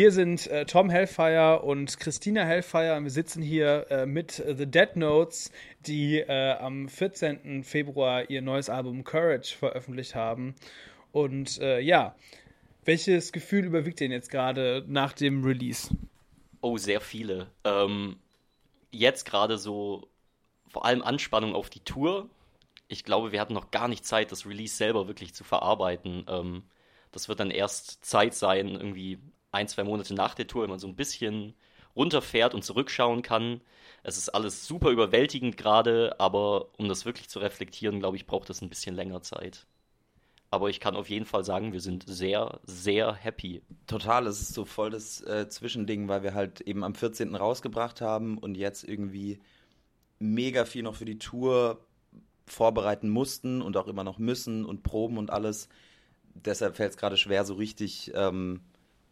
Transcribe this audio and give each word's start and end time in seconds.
Hier 0.00 0.12
sind 0.12 0.46
äh, 0.46 0.64
Tom 0.64 0.88
Hellfire 0.88 1.60
und 1.60 2.00
Christina 2.00 2.42
Hellfire. 2.42 2.98
Wir 3.02 3.10
sitzen 3.10 3.42
hier 3.42 3.86
äh, 3.90 4.06
mit 4.06 4.32
The 4.32 4.64
Dead 4.64 4.96
Notes, 4.96 5.52
die 5.86 6.20
äh, 6.20 6.52
am 6.52 6.88
14. 6.88 7.62
Februar 7.64 8.30
ihr 8.30 8.40
neues 8.40 8.70
Album 8.70 9.04
Courage 9.04 9.54
veröffentlicht 9.54 10.14
haben. 10.14 10.54
Und 11.12 11.60
äh, 11.60 11.80
ja, 11.80 12.16
welches 12.86 13.30
Gefühl 13.30 13.66
überwiegt 13.66 14.00
denn 14.00 14.10
jetzt 14.10 14.30
gerade 14.30 14.86
nach 14.88 15.12
dem 15.12 15.44
Release? 15.44 15.94
Oh, 16.62 16.78
sehr 16.78 17.02
viele. 17.02 17.48
Ähm, 17.64 18.16
jetzt 18.90 19.26
gerade 19.26 19.58
so 19.58 20.08
vor 20.70 20.86
allem 20.86 21.02
Anspannung 21.02 21.54
auf 21.54 21.68
die 21.68 21.80
Tour. 21.80 22.30
Ich 22.88 23.04
glaube, 23.04 23.32
wir 23.32 23.40
hatten 23.42 23.52
noch 23.52 23.70
gar 23.70 23.86
nicht 23.86 24.06
Zeit, 24.06 24.32
das 24.32 24.46
Release 24.46 24.74
selber 24.74 25.08
wirklich 25.08 25.34
zu 25.34 25.44
verarbeiten. 25.44 26.24
Ähm, 26.26 26.62
das 27.12 27.28
wird 27.28 27.38
dann 27.38 27.50
erst 27.50 28.02
Zeit 28.02 28.32
sein, 28.32 28.68
irgendwie 28.68 29.18
ein, 29.52 29.68
zwei 29.68 29.84
Monate 29.84 30.14
nach 30.14 30.34
der 30.34 30.46
Tour, 30.46 30.62
wenn 30.62 30.70
man 30.70 30.78
so 30.78 30.88
ein 30.88 30.96
bisschen 30.96 31.54
runterfährt 31.96 32.54
und 32.54 32.64
zurückschauen 32.64 33.22
kann. 33.22 33.60
Es 34.02 34.16
ist 34.16 34.28
alles 34.30 34.66
super 34.66 34.90
überwältigend 34.90 35.56
gerade, 35.56 36.18
aber 36.18 36.68
um 36.78 36.88
das 36.88 37.04
wirklich 37.04 37.28
zu 37.28 37.40
reflektieren, 37.40 38.00
glaube 38.00 38.16
ich, 38.16 38.26
braucht 38.26 38.48
das 38.48 38.62
ein 38.62 38.68
bisschen 38.68 38.94
länger 38.94 39.22
Zeit. 39.22 39.66
Aber 40.52 40.68
ich 40.68 40.80
kann 40.80 40.96
auf 40.96 41.08
jeden 41.08 41.26
Fall 41.26 41.44
sagen, 41.44 41.72
wir 41.72 41.80
sind 41.80 42.04
sehr, 42.08 42.58
sehr 42.64 43.14
happy. 43.14 43.62
Total, 43.86 44.26
es 44.26 44.40
ist 44.40 44.54
so 44.54 44.64
voll 44.64 44.90
das 44.90 45.20
äh, 45.22 45.48
Zwischending, 45.48 46.08
weil 46.08 46.24
wir 46.24 46.34
halt 46.34 46.60
eben 46.62 46.82
am 46.82 46.94
14. 46.94 47.36
rausgebracht 47.36 48.00
haben 48.00 48.36
und 48.36 48.56
jetzt 48.56 48.82
irgendwie 48.82 49.38
mega 50.18 50.64
viel 50.64 50.82
noch 50.82 50.96
für 50.96 51.04
die 51.04 51.18
Tour 51.18 51.84
vorbereiten 52.46 53.08
mussten 53.08 53.62
und 53.62 53.76
auch 53.76 53.86
immer 53.86 54.02
noch 54.02 54.18
müssen 54.18 54.64
und 54.64 54.82
proben 54.82 55.18
und 55.18 55.30
alles. 55.30 55.68
Deshalb 56.34 56.76
fällt 56.76 56.92
es 56.92 56.96
gerade 56.96 57.16
schwer, 57.16 57.44
so 57.44 57.54
richtig 57.54 58.10
ähm, 58.14 58.60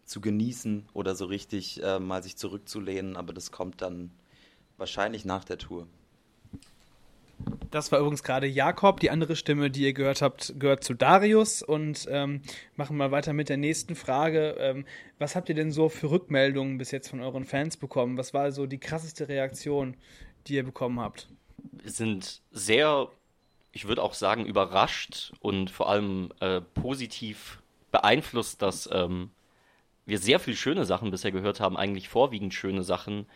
zu 0.08 0.20
genießen 0.20 0.88
oder 0.94 1.14
so 1.14 1.26
richtig 1.26 1.82
äh, 1.82 1.98
mal 1.98 2.22
sich 2.22 2.36
zurückzulehnen, 2.36 3.16
aber 3.16 3.32
das 3.32 3.52
kommt 3.52 3.82
dann 3.82 4.10
wahrscheinlich 4.76 5.24
nach 5.24 5.45
der 5.45 5.59
Tour. 5.59 5.87
Das 7.70 7.92
war 7.92 8.00
übrigens 8.00 8.23
gerade 8.23 8.46
Jakob. 8.46 9.00
Die 9.00 9.10
andere 9.10 9.37
Stimme, 9.37 9.70
die 9.70 9.82
ihr 9.82 9.92
gehört 9.92 10.23
habt, 10.23 10.54
gehört 10.59 10.82
zu 10.82 10.95
Darius. 10.95 11.62
Und 11.62 12.06
ähm, 12.10 12.42
machen 12.76 12.96
mal 12.96 13.12
weiter 13.12 13.32
mit 13.32 13.48
der 13.48 13.56
nächsten 13.56 13.95
Frage. 13.95 14.56
Ähm, 14.59 14.87
was 15.18 15.37
habt 15.37 15.48
ihr 15.48 15.54
denn 15.54 15.70
so 15.70 15.88
für 15.88 16.10
Rückmeldungen 16.10 16.78
bis 16.78 16.90
jetzt 16.90 17.09
von 17.09 17.20
euren 17.20 17.45
Fans 17.45 17.76
bekommen? 17.76 18.16
Was 18.16 18.34
war 18.34 18.50
so 18.52 18.66
die 18.66 18.78
krasseste 18.78 19.28
Reaktion, 19.28 19.96
die 20.46 20.54
ihr 20.54 20.65
bekommen 20.65 21.00
habt? 21.00 21.28
Wir 21.72 21.90
sind 21.90 22.43
sehr, 22.50 23.09
ich 23.72 23.87
würde 23.87 24.02
auch 24.02 24.15
sagen, 24.15 24.46
überrascht 24.46 25.32
und 25.40 25.70
vor 25.70 25.88
allem 25.88 26.32
äh, 26.40 26.60
positiv 26.60 27.62
beeinflusst, 27.93 28.62
dass 28.62 28.88
ähm, 28.93 29.30
wir 30.09 30.18
sehr 30.18 30.40
viele 30.40 30.56
schöne 30.56 30.87
Sachen 30.87 31.10
bisher 31.10 31.32
gehört 31.32 31.60
haben, 31.60 31.76
eigentlich 31.76 32.09
vorwiegend 32.09 32.54
schöne 32.54 32.82
Sachen. 32.82 33.26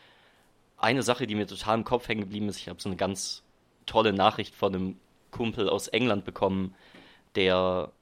Eine 0.79 1.03
Sache, 1.03 1.27
die 1.27 1.35
mir 1.35 1.47
total 1.47 1.79
im 1.79 1.85
Kopf 1.85 2.09
hängen 2.09 2.23
geblieben 2.23 2.49
ist, 2.49 2.57
ich 2.57 2.69
habe 2.69 2.81
so 2.81 2.89
eine 2.89 2.97
ganz 2.97 3.43
tolle 3.85 4.15
Nachricht 4.15 4.55
von 4.55 4.75
einem 4.75 4.97
Kumpel 5.31 5.69
aus 5.69 5.89
England 5.89 6.25
bekommen, 6.25 6.75
der 7.35 7.93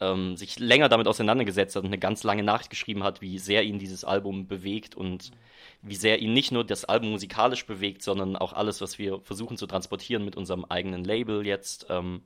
ähm, 0.00 0.34
sich 0.36 0.58
länger 0.58 0.88
damit 0.88 1.08
auseinandergesetzt 1.08 1.76
hat 1.76 1.82
und 1.82 1.90
eine 1.90 1.98
ganz 1.98 2.24
lange 2.24 2.42
Nachricht 2.42 2.70
geschrieben 2.70 3.02
hat, 3.02 3.20
wie 3.20 3.38
sehr 3.38 3.64
ihn 3.64 3.78
dieses 3.78 4.02
Album 4.02 4.46
bewegt 4.46 4.94
und 4.94 5.30
wie 5.82 5.94
sehr 5.94 6.20
ihn 6.20 6.32
nicht 6.32 6.52
nur 6.52 6.64
das 6.64 6.86
Album 6.86 7.10
musikalisch 7.10 7.66
bewegt, 7.66 8.02
sondern 8.02 8.34
auch 8.34 8.54
alles, 8.54 8.80
was 8.80 8.98
wir 8.98 9.20
versuchen 9.20 9.58
zu 9.58 9.66
transportieren 9.66 10.24
mit 10.24 10.36
unserem 10.36 10.64
eigenen 10.64 11.04
Label 11.04 11.46
jetzt, 11.46 11.86
ähm, 11.90 12.22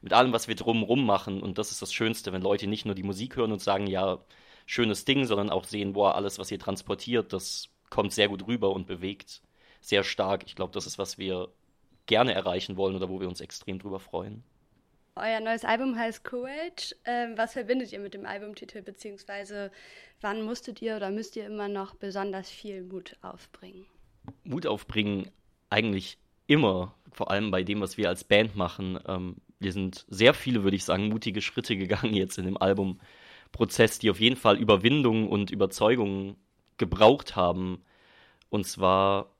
mit 0.00 0.14
allem, 0.14 0.32
was 0.32 0.48
wir 0.48 0.54
drumrum 0.54 1.04
machen. 1.04 1.42
Und 1.42 1.58
das 1.58 1.70
ist 1.70 1.82
das 1.82 1.92
Schönste, 1.92 2.32
wenn 2.32 2.40
Leute 2.40 2.66
nicht 2.66 2.86
nur 2.86 2.94
die 2.94 3.02
Musik 3.02 3.36
hören 3.36 3.52
und 3.52 3.60
sagen, 3.60 3.86
ja, 3.86 4.20
schönes 4.68 5.06
Ding, 5.06 5.24
sondern 5.24 5.50
auch 5.50 5.64
sehen, 5.64 5.94
boah, 5.94 6.14
alles, 6.14 6.38
was 6.38 6.50
ihr 6.50 6.58
transportiert, 6.58 7.32
das 7.32 7.70
kommt 7.88 8.12
sehr 8.12 8.28
gut 8.28 8.46
rüber 8.46 8.70
und 8.70 8.86
bewegt 8.86 9.40
sehr 9.80 10.04
stark. 10.04 10.44
Ich 10.46 10.54
glaube, 10.54 10.74
das 10.74 10.86
ist, 10.86 10.98
was 10.98 11.16
wir 11.16 11.48
gerne 12.06 12.34
erreichen 12.34 12.76
wollen 12.76 12.94
oder 12.94 13.08
wo 13.08 13.18
wir 13.18 13.28
uns 13.28 13.40
extrem 13.40 13.78
drüber 13.78 13.98
freuen. 13.98 14.44
Euer 15.16 15.40
neues 15.40 15.64
Album 15.64 15.98
heißt 15.98 16.22
Courage. 16.22 16.94
Ähm, 17.06 17.32
was 17.36 17.54
verbindet 17.54 17.92
ihr 17.92 17.98
mit 17.98 18.14
dem 18.14 18.26
Albumtitel, 18.26 18.82
beziehungsweise 18.82 19.72
wann 20.20 20.42
musstet 20.42 20.82
ihr 20.82 20.96
oder 20.96 21.10
müsst 21.10 21.34
ihr 21.36 21.46
immer 21.46 21.68
noch 21.68 21.94
besonders 21.94 22.50
viel 22.50 22.82
Mut 22.82 23.16
aufbringen? 23.22 23.86
Mut 24.44 24.66
aufbringen 24.66 25.30
eigentlich 25.70 26.18
immer, 26.46 26.94
vor 27.10 27.30
allem 27.30 27.50
bei 27.50 27.62
dem, 27.62 27.80
was 27.80 27.96
wir 27.96 28.08
als 28.08 28.22
Band 28.22 28.54
machen. 28.54 28.98
Ähm, 29.08 29.36
wir 29.58 29.72
sind 29.72 30.04
sehr 30.08 30.34
viele, 30.34 30.62
würde 30.62 30.76
ich 30.76 30.84
sagen, 30.84 31.08
mutige 31.08 31.40
Schritte 31.40 31.76
gegangen 31.76 32.14
jetzt 32.14 32.38
in 32.38 32.44
dem 32.44 32.58
Albumprozess, 33.48 33.98
die 33.98 34.10
auf 34.10 34.20
jeden 34.20 34.36
Fall 34.36 34.56
Überwindung 34.56 35.28
und 35.28 35.50
Überzeugung 35.50 36.36
gebraucht 36.76 37.36
haben. 37.36 37.82
Und 38.50 38.66
zwar 38.66 39.30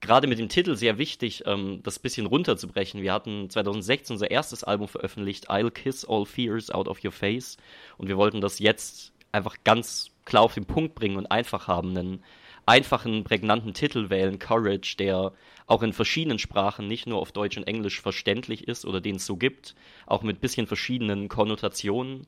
gerade 0.00 0.26
mit 0.26 0.38
dem 0.38 0.48
Titel 0.48 0.76
sehr 0.76 0.98
wichtig, 0.98 1.44
ähm, 1.46 1.80
das 1.82 1.98
bisschen 1.98 2.26
runterzubrechen. 2.26 3.02
Wir 3.02 3.12
hatten 3.12 3.48
2016 3.48 4.14
unser 4.14 4.30
erstes 4.30 4.64
Album 4.64 4.88
veröffentlicht, 4.88 5.50
I'll 5.50 5.70
Kiss 5.70 6.04
All 6.04 6.26
Fears 6.26 6.70
Out 6.70 6.88
of 6.88 7.02
Your 7.04 7.12
Face. 7.12 7.56
Und 7.96 8.08
wir 8.08 8.16
wollten 8.16 8.40
das 8.40 8.58
jetzt 8.58 9.12
einfach 9.32 9.56
ganz 9.64 10.10
klar 10.24 10.42
auf 10.42 10.54
den 10.54 10.66
Punkt 10.66 10.94
bringen 10.94 11.16
und 11.16 11.26
einfach 11.26 11.68
haben. 11.68 11.96
Einen 11.96 12.24
einfachen, 12.66 13.24
prägnanten 13.24 13.74
Titel 13.74 14.10
wählen, 14.10 14.38
Courage, 14.38 14.96
der 14.98 15.32
auch 15.66 15.82
in 15.82 15.92
verschiedenen 15.92 16.38
Sprachen, 16.38 16.88
nicht 16.88 17.06
nur 17.06 17.18
auf 17.18 17.32
Deutsch 17.32 17.56
und 17.56 17.66
Englisch 17.66 18.00
verständlich 18.00 18.68
ist 18.68 18.84
oder 18.84 19.00
den 19.00 19.16
es 19.16 19.26
so 19.26 19.36
gibt, 19.36 19.74
auch 20.06 20.22
mit 20.22 20.40
bisschen 20.40 20.66
verschiedenen 20.66 21.28
Konnotationen. 21.28 22.26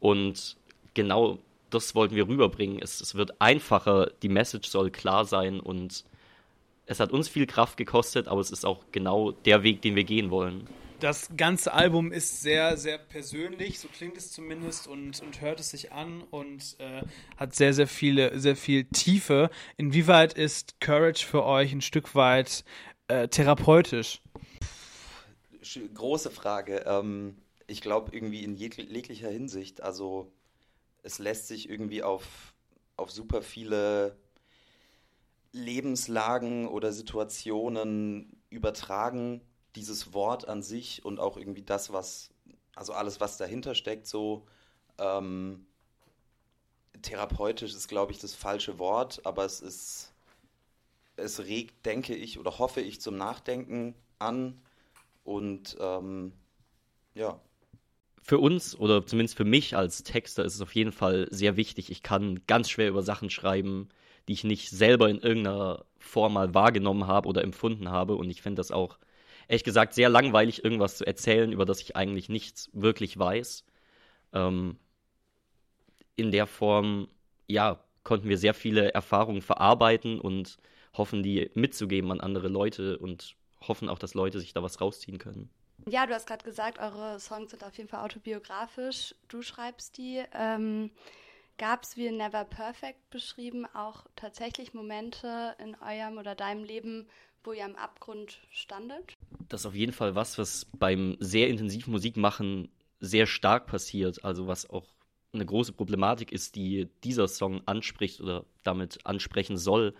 Und 0.00 0.56
genau 0.94 1.38
das 1.70 1.94
wollten 1.94 2.16
wir 2.16 2.26
rüberbringen. 2.26 2.80
Es, 2.82 3.00
es 3.00 3.14
wird 3.14 3.40
einfacher, 3.40 4.10
die 4.22 4.28
Message 4.28 4.68
soll 4.68 4.90
klar 4.90 5.24
sein 5.24 5.60
und 5.60 6.04
es 6.86 6.98
hat 6.98 7.12
uns 7.12 7.28
viel 7.28 7.46
Kraft 7.46 7.76
gekostet, 7.76 8.26
aber 8.26 8.40
es 8.40 8.50
ist 8.50 8.66
auch 8.66 8.84
genau 8.90 9.30
der 9.30 9.62
Weg, 9.62 9.80
den 9.82 9.94
wir 9.94 10.04
gehen 10.04 10.30
wollen. 10.30 10.66
Das 10.98 11.30
ganze 11.34 11.72
Album 11.72 12.12
ist 12.12 12.42
sehr, 12.42 12.76
sehr 12.76 12.98
persönlich, 12.98 13.80
so 13.80 13.88
klingt 13.88 14.18
es 14.18 14.32
zumindest 14.32 14.86
und, 14.86 15.22
und 15.22 15.40
hört 15.40 15.60
es 15.60 15.70
sich 15.70 15.92
an 15.92 16.22
und 16.30 16.76
äh, 16.78 17.02
hat 17.38 17.54
sehr, 17.54 17.72
sehr 17.72 17.86
viele, 17.86 18.38
sehr 18.38 18.56
viel 18.56 18.84
Tiefe. 18.84 19.50
Inwieweit 19.78 20.34
ist 20.34 20.78
Courage 20.80 21.24
für 21.24 21.44
euch 21.44 21.72
ein 21.72 21.80
Stück 21.80 22.14
weit 22.14 22.64
äh, 23.08 23.28
therapeutisch? 23.28 24.20
Große 25.94 26.30
Frage. 26.30 26.84
Ähm, 26.86 27.36
ich 27.70 27.80
glaube 27.80 28.14
irgendwie 28.14 28.42
in 28.42 28.56
jeglicher 28.56 29.30
Hinsicht. 29.30 29.80
Also 29.82 30.32
es 31.02 31.18
lässt 31.18 31.48
sich 31.48 31.70
irgendwie 31.70 32.02
auf, 32.02 32.52
auf 32.96 33.10
super 33.10 33.42
viele 33.42 34.16
Lebenslagen 35.52 36.66
oder 36.68 36.92
Situationen 36.92 38.42
übertragen, 38.50 39.40
dieses 39.76 40.12
Wort 40.12 40.48
an 40.48 40.62
sich 40.62 41.04
und 41.04 41.20
auch 41.20 41.36
irgendwie 41.36 41.62
das, 41.62 41.92
was, 41.92 42.30
also 42.74 42.92
alles, 42.92 43.20
was 43.20 43.36
dahinter 43.36 43.76
steckt, 43.76 44.06
so 44.06 44.46
ähm, 44.98 45.66
therapeutisch 47.02 47.72
ist, 47.72 47.88
glaube 47.88 48.12
ich, 48.12 48.18
das 48.18 48.34
falsche 48.34 48.80
Wort, 48.80 49.24
aber 49.24 49.44
es 49.44 49.60
ist, 49.60 50.12
es 51.16 51.38
regt, 51.38 51.86
denke 51.86 52.16
ich, 52.16 52.38
oder 52.38 52.58
hoffe 52.58 52.80
ich 52.80 53.00
zum 53.00 53.16
Nachdenken 53.16 53.94
an 54.18 54.60
und 55.22 55.76
ähm, 55.80 56.32
ja. 57.14 57.40
Für 58.22 58.38
uns 58.38 58.78
oder 58.78 59.04
zumindest 59.06 59.36
für 59.36 59.44
mich 59.44 59.76
als 59.76 60.02
Texter 60.02 60.44
ist 60.44 60.54
es 60.54 60.60
auf 60.60 60.74
jeden 60.74 60.92
Fall 60.92 61.26
sehr 61.30 61.56
wichtig. 61.56 61.90
Ich 61.90 62.02
kann 62.02 62.40
ganz 62.46 62.70
schwer 62.70 62.88
über 62.88 63.02
Sachen 63.02 63.30
schreiben, 63.30 63.88
die 64.28 64.34
ich 64.34 64.44
nicht 64.44 64.70
selber 64.70 65.08
in 65.08 65.18
irgendeiner 65.18 65.84
Form 65.98 66.34
mal 66.34 66.54
wahrgenommen 66.54 67.06
habe 67.06 67.28
oder 67.28 67.42
empfunden 67.42 67.90
habe. 67.90 68.14
Und 68.16 68.30
ich 68.30 68.42
finde 68.42 68.60
das 68.60 68.70
auch, 68.70 68.98
ehrlich 69.48 69.64
gesagt, 69.64 69.94
sehr 69.94 70.08
langweilig, 70.08 70.64
irgendwas 70.64 70.98
zu 70.98 71.06
erzählen, 71.06 71.52
über 71.52 71.64
das 71.64 71.80
ich 71.80 71.96
eigentlich 71.96 72.28
nichts 72.28 72.70
wirklich 72.72 73.18
weiß. 73.18 73.64
Ähm, 74.32 74.76
in 76.16 76.30
der 76.30 76.46
Form, 76.46 77.08
ja, 77.48 77.82
konnten 78.04 78.28
wir 78.28 78.38
sehr 78.38 78.54
viele 78.54 78.92
Erfahrungen 78.94 79.42
verarbeiten 79.42 80.20
und 80.20 80.58
hoffen, 80.94 81.22
die 81.22 81.50
mitzugeben 81.54 82.12
an 82.12 82.20
andere 82.20 82.48
Leute 82.48 82.98
und 82.98 83.36
hoffen 83.60 83.88
auch, 83.88 83.98
dass 83.98 84.14
Leute 84.14 84.40
sich 84.40 84.52
da 84.52 84.62
was 84.62 84.80
rausziehen 84.80 85.18
können. 85.18 85.50
Ja, 85.90 86.06
du 86.06 86.14
hast 86.14 86.26
gerade 86.26 86.44
gesagt, 86.44 86.78
eure 86.78 87.18
Songs 87.18 87.50
sind 87.50 87.64
auf 87.64 87.76
jeden 87.76 87.88
Fall 87.88 88.04
autobiografisch. 88.04 89.14
Du 89.28 89.42
schreibst 89.42 89.98
die. 89.98 90.22
Ähm, 90.32 90.90
Gab 91.58 91.82
es, 91.82 91.98
wie 91.98 92.06
in 92.06 92.16
Never 92.16 92.44
Perfect 92.44 93.10
beschrieben, 93.10 93.66
auch 93.74 94.06
tatsächlich 94.16 94.72
Momente 94.72 95.54
in 95.58 95.74
eurem 95.74 96.16
oder 96.16 96.34
deinem 96.34 96.64
Leben, 96.64 97.06
wo 97.44 97.52
ihr 97.52 97.66
am 97.66 97.74
Abgrund 97.74 98.40
standet? 98.50 99.18
Das 99.50 99.60
ist 99.60 99.66
auf 99.66 99.74
jeden 99.74 99.92
Fall 99.92 100.14
was, 100.14 100.38
was 100.38 100.64
beim 100.78 101.18
sehr 101.20 101.48
intensiven 101.48 101.90
Musikmachen 101.90 102.70
sehr 102.98 103.26
stark 103.26 103.66
passiert. 103.66 104.24
Also 104.24 104.46
was 104.46 104.70
auch 104.70 104.86
eine 105.34 105.44
große 105.44 105.74
Problematik 105.74 106.32
ist, 106.32 106.54
die 106.54 106.88
dieser 107.04 107.28
Song 107.28 107.60
anspricht 107.66 108.22
oder 108.22 108.46
damit 108.62 109.04
ansprechen 109.04 109.58
soll. 109.58 109.94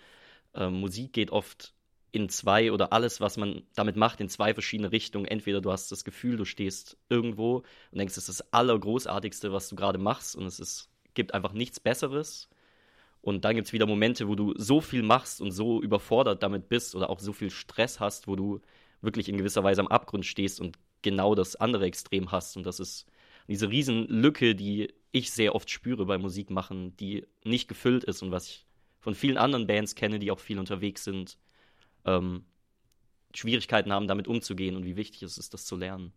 Ähm, 0.55 0.81
Musik 0.81 1.13
geht 1.13 1.31
oft 1.31 1.75
in 2.13 2.29
zwei 2.29 2.73
oder 2.73 2.93
alles, 2.93 3.21
was 3.21 3.37
man 3.37 3.63
damit 3.75 3.97
macht, 3.97 4.21
in 4.21 4.29
zwei 4.29 4.55
verschiedene 4.55 4.93
Richtungen. 4.93 5.27
Entweder 5.27 5.61
du 5.61 5.71
hast 5.71 5.93
das 5.93 6.05
Gefühl, 6.05 6.37
du 6.37 6.45
stehst 6.45 6.97
irgendwo 7.09 7.59
und 7.91 7.99
denkst, 7.99 8.17
es 8.17 8.29
ist 8.29 8.41
das 8.41 8.53
Allergroßartigste, 8.53 9.53
was 9.53 9.69
du 9.69 9.77
gerade 9.77 9.99
machst 9.99 10.37
und 10.37 10.47
es 10.47 10.61
ist 10.61 10.91
gibt 11.15 11.35
einfach 11.35 11.53
nichts 11.53 11.81
Besseres. 11.81 12.49
Und 13.23 13.45
dann 13.45 13.55
gibt 13.55 13.67
es 13.67 13.73
wieder 13.73 13.87
Momente, 13.87 14.29
wo 14.29 14.35
du 14.35 14.55
so 14.57 14.81
viel 14.81 15.03
machst 15.03 15.41
und 15.41 15.51
so 15.51 15.83
überfordert 15.83 16.43
damit 16.43 16.69
bist 16.69 16.95
oder 16.95 17.11
auch 17.11 17.21
so 17.21 17.33
viel 17.33 17.51
Stress 17.51 18.01
hast, 18.01 18.29
wo 18.29 18.37
du 18.37 18.61
wirklich 19.03 19.29
in 19.29 19.37
gewisser 19.37 19.63
Weise 19.63 19.81
am 19.81 19.89
Abgrund 19.89 20.25
stehst 20.25 20.61
und 20.61 20.79
genau 21.03 21.35
das 21.35 21.57
andere 21.57 21.87
Extrem 21.87 22.33
hast. 22.33 22.57
Und 22.57 22.65
das 22.65 22.81
ist 22.81 23.07
diese 23.49 23.69
Riesenlücke, 23.69 24.55
die 24.55 24.95
ich 25.13 25.33
sehr 25.33 25.55
oft 25.55 25.71
spüre 25.71 26.07
beim 26.07 26.23
Musikmachen, 26.23 26.97
die 26.97 27.27
nicht 27.45 27.69
gefüllt 27.69 28.05
ist 28.05 28.23
und 28.23 28.31
was 28.31 28.47
ich 28.47 28.67
von 29.01 29.15
vielen 29.15 29.39
anderen 29.39 29.67
Bands 29.67 29.95
kenne, 29.95 30.19
die 30.19 30.31
auch 30.31 30.39
viel 30.39 30.59
unterwegs 30.59 31.05
sind, 31.05 31.37
ähm, 32.05 32.45
Schwierigkeiten 33.35 33.93
haben, 33.93 34.09
damit 34.09 34.29
umzugehen 34.29 34.77
und 34.77 34.85
wie 34.85 34.97
wichtig 34.97 35.23
es 35.23 35.39
ist, 35.39 35.55
das 35.55 35.65
zu 35.65 35.77
lernen. 35.77 36.13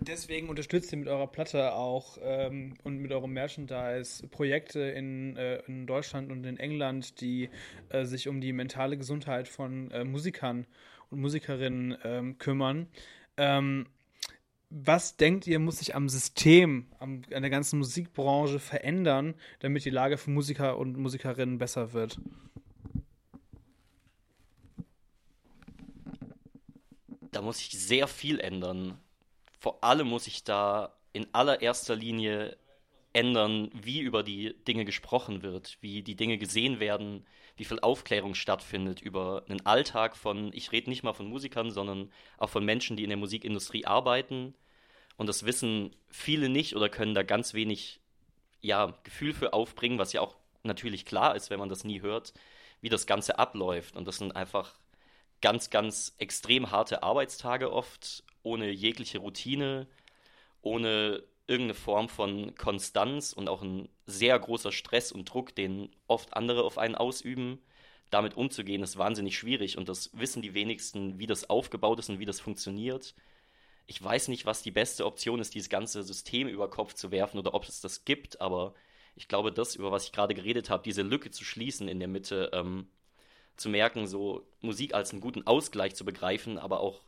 Deswegen 0.00 0.48
unterstützt 0.48 0.92
ihr 0.92 0.98
mit 0.98 1.08
eurer 1.08 1.26
Platte 1.26 1.72
auch 1.72 2.18
ähm, 2.22 2.74
und 2.84 2.98
mit 2.98 3.10
eurem 3.10 3.32
Merchandise 3.32 4.26
Projekte 4.28 4.80
in, 4.80 5.36
äh, 5.36 5.56
in 5.66 5.86
Deutschland 5.86 6.30
und 6.30 6.44
in 6.44 6.56
England, 6.56 7.20
die 7.20 7.50
äh, 7.88 8.04
sich 8.04 8.28
um 8.28 8.40
die 8.40 8.52
mentale 8.52 8.96
Gesundheit 8.96 9.48
von 9.48 9.90
äh, 9.90 10.04
Musikern 10.04 10.66
und 11.10 11.20
Musikerinnen 11.20 11.96
ähm, 12.04 12.38
kümmern. 12.38 12.86
Ähm, 13.36 13.86
was 14.70 15.16
denkt 15.16 15.46
ihr, 15.46 15.58
muss 15.58 15.78
sich 15.78 15.94
am 15.94 16.08
System, 16.08 16.86
am, 16.98 17.22
an 17.32 17.42
der 17.42 17.50
ganzen 17.50 17.78
Musikbranche 17.78 18.58
verändern, 18.58 19.34
damit 19.60 19.84
die 19.84 19.90
Lage 19.90 20.18
für 20.18 20.30
Musiker 20.30 20.76
und 20.76 20.96
Musikerinnen 20.98 21.58
besser 21.58 21.92
wird? 21.94 22.20
Da 27.38 27.42
muss 27.42 27.58
sich 27.58 27.70
sehr 27.70 28.08
viel 28.08 28.40
ändern 28.40 28.98
vor 29.58 29.82
allem 29.82 30.08
muss 30.08 30.26
ich 30.26 30.44
da 30.44 30.94
in 31.12 31.26
allererster 31.32 31.96
Linie 31.96 32.56
ändern, 33.12 33.70
wie 33.74 34.00
über 34.00 34.22
die 34.22 34.54
Dinge 34.64 34.84
gesprochen 34.84 35.42
wird, 35.42 35.78
wie 35.80 36.02
die 36.02 36.14
Dinge 36.14 36.38
gesehen 36.38 36.78
werden, 36.78 37.26
wie 37.56 37.64
viel 37.64 37.80
Aufklärung 37.80 38.34
stattfindet 38.34 39.00
über 39.00 39.44
einen 39.48 39.64
Alltag 39.66 40.16
von, 40.16 40.52
ich 40.52 40.70
rede 40.70 40.90
nicht 40.90 41.02
mal 41.02 41.12
von 41.12 41.28
Musikern, 41.28 41.70
sondern 41.70 42.12
auch 42.36 42.50
von 42.50 42.64
Menschen, 42.64 42.96
die 42.96 43.02
in 43.02 43.08
der 43.08 43.18
Musikindustrie 43.18 43.84
arbeiten. 43.84 44.54
Und 45.16 45.26
das 45.26 45.44
wissen 45.44 45.96
viele 46.08 46.48
nicht 46.48 46.76
oder 46.76 46.88
können 46.88 47.14
da 47.14 47.24
ganz 47.24 47.54
wenig 47.54 48.00
ja, 48.60 48.96
Gefühl 49.02 49.32
für 49.32 49.52
aufbringen, 49.52 49.98
was 49.98 50.12
ja 50.12 50.20
auch 50.20 50.36
natürlich 50.62 51.04
klar 51.04 51.34
ist, 51.34 51.50
wenn 51.50 51.58
man 51.58 51.68
das 51.68 51.82
nie 51.82 52.00
hört, 52.00 52.32
wie 52.80 52.88
das 52.88 53.06
Ganze 53.06 53.38
abläuft. 53.38 53.96
Und 53.96 54.06
das 54.06 54.18
sind 54.18 54.36
einfach 54.36 54.74
ganz, 55.40 55.70
ganz 55.70 56.14
extrem 56.18 56.70
harte 56.70 57.02
Arbeitstage 57.02 57.72
oft 57.72 58.24
ohne 58.42 58.70
jegliche 58.70 59.18
Routine, 59.18 59.86
ohne 60.62 61.22
irgendeine 61.46 61.74
Form 61.74 62.08
von 62.08 62.54
Konstanz 62.56 63.32
und 63.32 63.48
auch 63.48 63.62
ein 63.62 63.88
sehr 64.06 64.38
großer 64.38 64.70
Stress 64.70 65.12
und 65.12 65.24
Druck, 65.24 65.54
den 65.54 65.90
oft 66.06 66.34
andere 66.34 66.64
auf 66.64 66.78
einen 66.78 66.94
ausüben. 66.94 67.58
Damit 68.10 68.36
umzugehen 68.36 68.82
ist 68.82 68.98
wahnsinnig 68.98 69.36
schwierig 69.36 69.76
und 69.76 69.88
das 69.88 70.10
wissen 70.12 70.42
die 70.42 70.54
wenigsten, 70.54 71.18
wie 71.18 71.26
das 71.26 71.50
aufgebaut 71.50 71.98
ist 71.98 72.08
und 72.08 72.18
wie 72.18 72.24
das 72.24 72.40
funktioniert. 72.40 73.14
Ich 73.86 74.02
weiß 74.02 74.28
nicht, 74.28 74.44
was 74.44 74.62
die 74.62 74.70
beste 74.70 75.06
Option 75.06 75.40
ist, 75.40 75.54
dieses 75.54 75.70
ganze 75.70 76.02
System 76.02 76.48
über 76.48 76.68
Kopf 76.68 76.94
zu 76.94 77.10
werfen 77.10 77.38
oder 77.38 77.54
ob 77.54 77.64
es 77.64 77.80
das 77.80 78.04
gibt, 78.04 78.40
aber 78.40 78.74
ich 79.14 79.28
glaube, 79.28 79.52
das, 79.52 79.74
über 79.74 79.90
was 79.90 80.04
ich 80.04 80.12
gerade 80.12 80.34
geredet 80.34 80.70
habe, 80.70 80.82
diese 80.82 81.02
Lücke 81.02 81.30
zu 81.30 81.44
schließen 81.44 81.88
in 81.88 81.98
der 81.98 82.08
Mitte, 82.08 82.50
ähm, 82.52 82.88
zu 83.58 83.68
merken, 83.68 84.06
so 84.06 84.46
Musik 84.60 84.94
als 84.94 85.12
einen 85.12 85.20
guten 85.20 85.46
Ausgleich 85.46 85.94
zu 85.94 86.04
begreifen, 86.04 86.58
aber 86.58 86.80
auch 86.80 87.02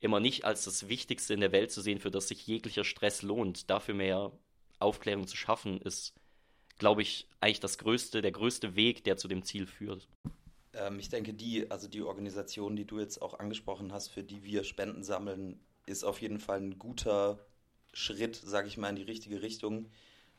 immer 0.00 0.20
nicht 0.20 0.44
als 0.44 0.64
das 0.64 0.88
Wichtigste 0.88 1.34
in 1.34 1.40
der 1.40 1.52
Welt 1.52 1.72
zu 1.72 1.80
sehen, 1.80 1.98
für 1.98 2.10
das 2.10 2.28
sich 2.28 2.46
jeglicher 2.46 2.84
Stress 2.84 3.22
lohnt. 3.22 3.68
Dafür 3.68 3.94
mehr 3.94 4.32
Aufklärung 4.78 5.26
zu 5.26 5.36
schaffen, 5.36 5.80
ist, 5.80 6.14
glaube 6.78 7.02
ich, 7.02 7.28
eigentlich 7.40 7.60
das 7.60 7.78
größte, 7.78 8.22
der 8.22 8.32
größte 8.32 8.76
Weg, 8.76 9.04
der 9.04 9.16
zu 9.16 9.28
dem 9.28 9.42
Ziel 9.42 9.66
führt. 9.66 10.08
Ähm, 10.72 10.98
ich 10.98 11.08
denke, 11.08 11.34
die, 11.34 11.70
also 11.70 11.88
die 11.88 12.02
Organisation, 12.02 12.76
die 12.76 12.86
du 12.86 13.00
jetzt 13.00 13.20
auch 13.20 13.38
angesprochen 13.38 13.92
hast, 13.92 14.08
für 14.08 14.22
die 14.22 14.44
wir 14.44 14.64
Spenden 14.64 15.02
sammeln, 15.02 15.60
ist 15.86 16.04
auf 16.04 16.20
jeden 16.20 16.38
Fall 16.38 16.60
ein 16.60 16.78
guter 16.78 17.44
Schritt, 17.92 18.36
sage 18.36 18.68
ich 18.68 18.76
mal, 18.76 18.90
in 18.90 18.96
die 18.96 19.02
richtige 19.02 19.42
Richtung, 19.42 19.90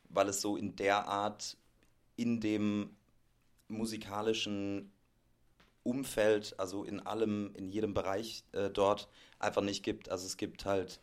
weil 0.07 0.29
es 0.29 0.41
so 0.41 0.55
in 0.55 0.75
der 0.75 1.07
Art 1.07 1.57
in 2.15 2.39
dem 2.39 2.95
musikalischen 3.67 4.91
Umfeld, 5.89 6.55
also 6.57 6.83
in 6.83 6.99
allem, 6.99 7.53
in 7.55 7.69
jedem 7.69 7.93
Bereich 7.93 8.43
äh, 8.51 8.69
dort 8.69 9.09
einfach 9.39 9.61
nicht 9.61 9.83
gibt. 9.83 10.09
Also 10.09 10.25
es 10.25 10.37
gibt 10.37 10.65
halt, 10.65 10.99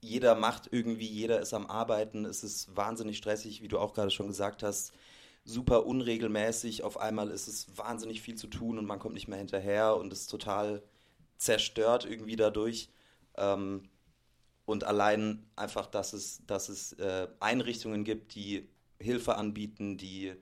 jeder 0.00 0.34
macht 0.34 0.68
irgendwie, 0.70 1.06
jeder 1.06 1.40
ist 1.40 1.54
am 1.54 1.66
Arbeiten, 1.66 2.24
es 2.24 2.44
ist 2.44 2.76
wahnsinnig 2.76 3.18
stressig, 3.18 3.62
wie 3.62 3.68
du 3.68 3.78
auch 3.78 3.94
gerade 3.94 4.10
schon 4.10 4.28
gesagt 4.28 4.62
hast, 4.62 4.92
super 5.44 5.86
unregelmäßig, 5.86 6.82
auf 6.82 6.98
einmal 6.98 7.30
ist 7.30 7.48
es 7.48 7.76
wahnsinnig 7.76 8.20
viel 8.20 8.36
zu 8.36 8.48
tun 8.48 8.78
und 8.78 8.86
man 8.86 8.98
kommt 8.98 9.14
nicht 9.14 9.28
mehr 9.28 9.38
hinterher 9.38 9.96
und 9.96 10.12
ist 10.12 10.28
total 10.28 10.82
zerstört 11.38 12.04
irgendwie 12.04 12.36
dadurch. 12.36 12.90
Ähm, 13.36 13.88
und 14.64 14.84
allein 14.84 15.46
einfach, 15.54 15.86
dass 15.86 16.12
es, 16.12 16.44
dass 16.46 16.68
es 16.68 16.92
äh, 16.94 17.28
Einrichtungen 17.40 18.04
gibt, 18.04 18.34
die 18.34 18.68
Hilfe 19.00 19.36
anbieten, 19.36 19.96
die 19.96 20.34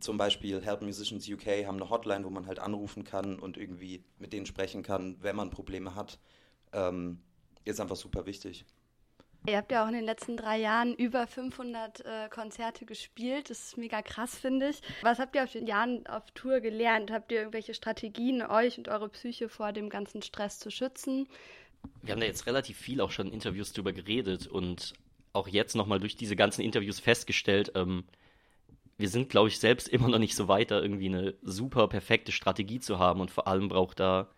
zum 0.00 0.16
Beispiel 0.16 0.62
Help 0.62 0.82
Musicians 0.82 1.28
UK 1.28 1.66
haben 1.66 1.80
eine 1.80 1.90
Hotline, 1.90 2.24
wo 2.24 2.30
man 2.30 2.46
halt 2.46 2.58
anrufen 2.58 3.04
kann 3.04 3.38
und 3.38 3.56
irgendwie 3.56 4.04
mit 4.18 4.32
denen 4.32 4.46
sprechen 4.46 4.82
kann, 4.82 5.16
wenn 5.20 5.36
man 5.36 5.50
Probleme 5.50 5.94
hat. 5.94 6.18
Ähm, 6.72 7.20
ist 7.64 7.80
einfach 7.80 7.96
super 7.96 8.26
wichtig. 8.26 8.64
Ihr 9.46 9.56
habt 9.56 9.72
ja 9.72 9.82
auch 9.82 9.88
in 9.88 9.94
den 9.94 10.04
letzten 10.04 10.36
drei 10.36 10.58
Jahren 10.58 10.94
über 10.94 11.26
500 11.26 12.00
äh, 12.00 12.28
Konzerte 12.28 12.84
gespielt. 12.84 13.50
Das 13.50 13.58
ist 13.58 13.76
mega 13.76 14.00
krass, 14.00 14.36
finde 14.36 14.68
ich. 14.68 14.80
Was 15.02 15.18
habt 15.18 15.34
ihr 15.34 15.42
auf 15.42 15.50
den 15.50 15.66
Jahren 15.66 16.06
auf 16.06 16.30
Tour 16.30 16.60
gelernt? 16.60 17.10
Habt 17.10 17.32
ihr 17.32 17.38
irgendwelche 17.38 17.74
Strategien, 17.74 18.42
euch 18.42 18.78
und 18.78 18.88
eure 18.88 19.08
Psyche 19.08 19.48
vor 19.48 19.72
dem 19.72 19.88
ganzen 19.88 20.22
Stress 20.22 20.60
zu 20.60 20.70
schützen? 20.70 21.26
Wir 22.02 22.12
haben 22.12 22.20
da 22.20 22.26
jetzt 22.26 22.46
relativ 22.46 22.78
viel 22.78 23.00
auch 23.00 23.10
schon 23.10 23.28
in 23.28 23.32
Interviews 23.32 23.72
drüber 23.72 23.92
geredet 23.92 24.46
und 24.46 24.92
auch 25.32 25.48
jetzt 25.48 25.74
nochmal 25.74 25.98
durch 25.98 26.14
diese 26.14 26.36
ganzen 26.36 26.62
Interviews 26.62 27.00
festgestellt, 27.00 27.72
ähm, 27.74 28.04
wir 29.02 29.08
sind, 29.08 29.30
glaube 29.30 29.48
ich, 29.48 29.58
selbst 29.58 29.88
immer 29.88 30.06
noch 30.08 30.20
nicht 30.20 30.36
so 30.36 30.46
weit, 30.46 30.70
da 30.70 30.80
irgendwie 30.80 31.08
eine 31.08 31.34
super 31.42 31.88
perfekte 31.88 32.30
Strategie 32.30 32.78
zu 32.78 33.00
haben. 33.00 33.20
Und 33.20 33.32
vor 33.32 33.48
allem 33.48 33.68
braucht 33.68 33.98
da 33.98 34.30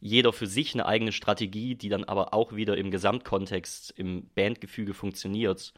jeder 0.00 0.32
für 0.32 0.48
sich 0.48 0.74
eine 0.74 0.86
eigene 0.86 1.12
Strategie, 1.12 1.76
die 1.76 1.88
dann 1.88 2.02
aber 2.02 2.34
auch 2.34 2.52
wieder 2.52 2.76
im 2.76 2.90
Gesamtkontext, 2.90 3.94
im 3.96 4.28
Bandgefüge 4.34 4.92
funktioniert. 4.92 5.72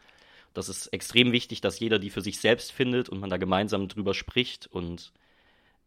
Das 0.54 0.70
ist 0.70 0.86
extrem 0.86 1.32
wichtig, 1.32 1.60
dass 1.60 1.80
jeder 1.80 1.98
die 1.98 2.08
für 2.08 2.22
sich 2.22 2.40
selbst 2.40 2.72
findet 2.72 3.10
und 3.10 3.20
man 3.20 3.28
da 3.28 3.36
gemeinsam 3.36 3.88
drüber 3.88 4.14
spricht. 4.14 4.66
Und 4.68 5.12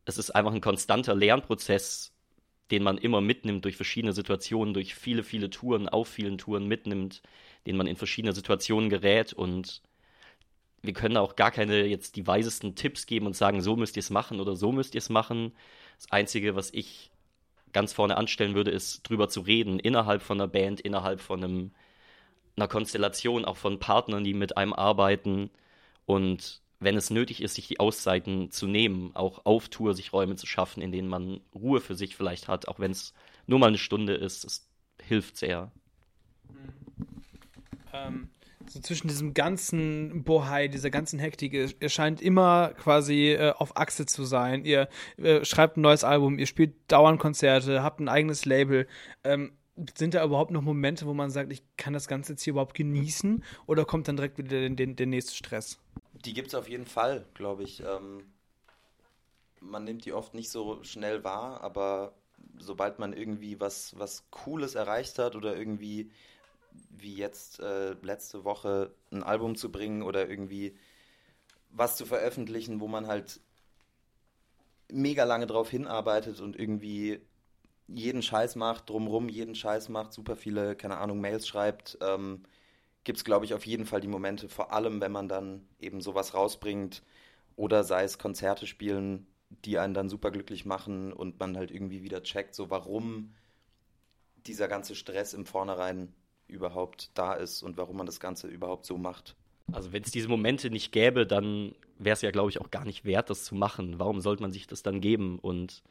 es 0.05 0.19
ist 0.19 0.29
einfach 0.29 0.53
ein 0.53 0.61
konstanter 0.61 1.15
Lernprozess, 1.15 2.13
den 2.69 2.83
man 2.83 2.99
immer 2.99 3.21
mitnimmt 3.21 3.65
durch 3.65 3.77
verschiedene 3.77 4.13
Situationen, 4.13 4.75
durch 4.75 4.93
viele, 4.93 5.23
viele 5.23 5.49
Touren, 5.49 5.89
auf 5.89 6.07
vielen 6.07 6.37
Touren 6.37 6.67
mitnimmt, 6.67 7.23
den 7.65 7.77
man 7.77 7.87
in 7.87 7.95
verschiedene 7.95 8.33
Situationen 8.33 8.91
gerät 8.91 9.33
und 9.33 9.81
wir 10.83 10.93
können 10.93 11.17
auch 11.17 11.35
gar 11.35 11.49
keine 11.49 11.85
jetzt 11.85 12.17
die 12.17 12.27
weisesten 12.27 12.75
Tipps 12.75 13.05
geben 13.05 13.25
und 13.25 13.35
sagen, 13.35 13.61
so 13.61 13.75
müsst 13.75 13.95
ihr 13.95 14.01
es 14.01 14.09
machen 14.09 14.39
oder 14.39 14.55
so 14.55 14.71
müsst 14.71 14.95
ihr 14.95 14.99
es 14.99 15.09
machen. 15.09 15.53
Das 15.97 16.11
Einzige, 16.11 16.55
was 16.55 16.71
ich 16.73 17.09
ganz 17.71 17.93
vorne 17.93 18.17
anstellen 18.17 18.53
würde, 18.53 18.69
ist 18.69 19.01
drüber 19.03 19.29
zu 19.29 19.41
reden, 19.41 19.79
innerhalb 19.79 20.21
von 20.21 20.39
einer 20.39 20.49
Band, 20.49 20.81
innerhalb 20.81 21.21
von 21.21 21.43
einem, 21.43 21.71
einer 22.57 22.67
Konstellation, 22.67 23.45
auch 23.45 23.57
von 23.57 23.79
Partnern, 23.79 24.25
die 24.25 24.33
mit 24.33 24.57
einem 24.57 24.73
arbeiten. 24.73 25.49
Und 26.05 26.61
wenn 26.81 26.97
es 26.97 27.09
nötig 27.09 27.41
ist, 27.41 27.55
sich 27.55 27.67
die 27.67 27.79
Auszeiten 27.79 28.51
zu 28.51 28.67
nehmen, 28.67 29.15
auch 29.15 29.45
auf 29.45 29.69
Tour 29.69 29.93
sich 29.95 30.11
Räume 30.11 30.35
zu 30.35 30.45
schaffen, 30.45 30.83
in 30.83 30.91
denen 30.91 31.07
man 31.07 31.39
Ruhe 31.55 31.79
für 31.79 31.95
sich 31.95 32.17
vielleicht 32.17 32.49
hat, 32.49 32.67
auch 32.67 32.79
wenn 32.79 32.91
es 32.91 33.13
nur 33.47 33.57
mal 33.57 33.67
eine 33.67 33.77
Stunde 33.77 34.15
ist, 34.15 34.43
es 34.43 34.69
hilft 35.01 35.37
sehr. 35.37 35.71
Ähm, 37.93 38.29
so 38.67 38.79
zwischen 38.79 39.07
diesem 39.07 39.33
ganzen 39.33 40.23
Bohai, 40.23 40.67
dieser 40.67 40.89
ganzen 40.89 41.19
Hektik, 41.19 41.53
ihr 41.53 41.89
scheint 41.89 42.21
immer 42.21 42.73
quasi 42.77 43.31
äh, 43.31 43.51
auf 43.51 43.77
Achse 43.77 44.05
zu 44.05 44.23
sein. 44.23 44.65
Ihr 44.65 44.89
äh, 45.17 45.43
schreibt 45.45 45.77
ein 45.77 45.81
neues 45.81 46.03
Album, 46.03 46.39
ihr 46.39 46.47
spielt 46.47 46.73
dauernd 46.87 47.19
Konzerte, 47.19 47.83
habt 47.83 47.99
ein 47.99 48.09
eigenes 48.09 48.45
Label. 48.45 48.87
Ähm, 49.23 49.53
sind 49.97 50.13
da 50.13 50.23
überhaupt 50.23 50.51
noch 50.51 50.61
Momente, 50.61 51.07
wo 51.07 51.13
man 51.13 51.31
sagt, 51.31 51.51
ich 51.51 51.63
kann 51.77 51.93
das 51.93 52.07
Ganze 52.07 52.33
jetzt 52.33 52.43
hier 52.43 52.51
überhaupt 52.51 52.75
genießen? 52.75 53.43
Oder 53.65 53.85
kommt 53.85 54.07
dann 54.07 54.17
direkt 54.17 54.37
wieder 54.37 54.49
der, 54.49 54.69
der, 54.69 54.87
der 54.87 55.07
nächste 55.07 55.33
Stress? 55.33 55.79
Die 56.13 56.33
gibt 56.33 56.49
es 56.49 56.55
auf 56.55 56.69
jeden 56.69 56.85
Fall, 56.85 57.25
glaube 57.33 57.63
ich. 57.63 57.81
Ähm, 57.81 58.23
man 59.59 59.83
nimmt 59.83 60.05
die 60.05 60.13
oft 60.13 60.33
nicht 60.33 60.49
so 60.49 60.83
schnell 60.83 61.23
wahr, 61.23 61.61
aber 61.61 62.13
sobald 62.57 62.99
man 62.99 63.13
irgendwie 63.13 63.59
was, 63.59 63.97
was 63.97 64.25
Cooles 64.29 64.75
erreicht 64.75 65.17
hat 65.19 65.35
oder 65.35 65.55
irgendwie 65.55 66.11
wie 66.89 67.15
jetzt 67.15 67.59
äh, 67.59 67.93
letzte 68.01 68.43
Woche 68.43 68.93
ein 69.11 69.23
Album 69.23 69.55
zu 69.55 69.71
bringen 69.71 70.03
oder 70.03 70.29
irgendwie 70.29 70.77
was 71.69 71.95
zu 71.95 72.05
veröffentlichen, 72.05 72.79
wo 72.79 72.87
man 72.87 73.07
halt 73.07 73.41
mega 74.91 75.23
lange 75.23 75.47
drauf 75.47 75.69
hinarbeitet 75.69 76.39
und 76.39 76.57
irgendwie 76.57 77.21
jeden 77.87 78.21
Scheiß 78.21 78.55
macht, 78.55 78.89
drumrum 78.89 79.29
jeden 79.29 79.55
Scheiß 79.55 79.89
macht, 79.89 80.13
super 80.13 80.35
viele, 80.35 80.75
keine 80.75 80.97
Ahnung, 80.97 81.19
Mails 81.19 81.47
schreibt, 81.47 81.97
ähm, 82.01 82.43
gibt 83.03 83.17
es, 83.17 83.25
glaube 83.25 83.45
ich, 83.45 83.53
auf 83.53 83.65
jeden 83.65 83.85
Fall 83.85 84.01
die 84.01 84.07
Momente, 84.07 84.47
vor 84.47 84.71
allem 84.71 85.01
wenn 85.01 85.11
man 85.11 85.27
dann 85.27 85.67
eben 85.79 85.99
sowas 85.99 86.33
rausbringt 86.33 87.03
oder 87.55 87.83
sei 87.83 88.03
es 88.03 88.17
Konzerte 88.17 88.67
spielen, 88.67 89.27
die 89.49 89.77
einen 89.77 89.93
dann 89.93 90.09
super 90.09 90.31
glücklich 90.31 90.65
machen 90.65 91.11
und 91.11 91.39
man 91.39 91.57
halt 91.57 91.71
irgendwie 91.71 92.03
wieder 92.03 92.23
checkt, 92.23 92.55
so 92.55 92.69
warum 92.69 93.33
dieser 94.47 94.67
ganze 94.67 94.95
Stress 94.95 95.33
im 95.33 95.45
Vornherein 95.45 96.13
überhaupt 96.47 97.09
da 97.13 97.33
ist 97.33 97.63
und 97.63 97.77
warum 97.77 97.97
man 97.97 98.05
das 98.05 98.19
Ganze 98.19 98.47
überhaupt 98.47 98.85
so 98.85 98.97
macht. 98.97 99.35
Also 99.71 99.93
wenn 99.93 100.03
es 100.03 100.11
diese 100.11 100.27
Momente 100.27 100.69
nicht 100.69 100.91
gäbe, 100.91 101.25
dann 101.25 101.73
wäre 101.97 102.13
es 102.13 102.21
ja, 102.21 102.31
glaube 102.31 102.49
ich, 102.49 102.59
auch 102.59 102.71
gar 102.71 102.85
nicht 102.85 103.05
wert, 103.05 103.29
das 103.29 103.45
zu 103.45 103.55
machen. 103.55 103.99
Warum 103.99 104.19
sollte 104.19 104.41
man 104.41 104.51
sich 104.51 104.67
das 104.67 104.83
dann 104.83 105.01
geben? 105.01 105.39
Und 105.39 105.83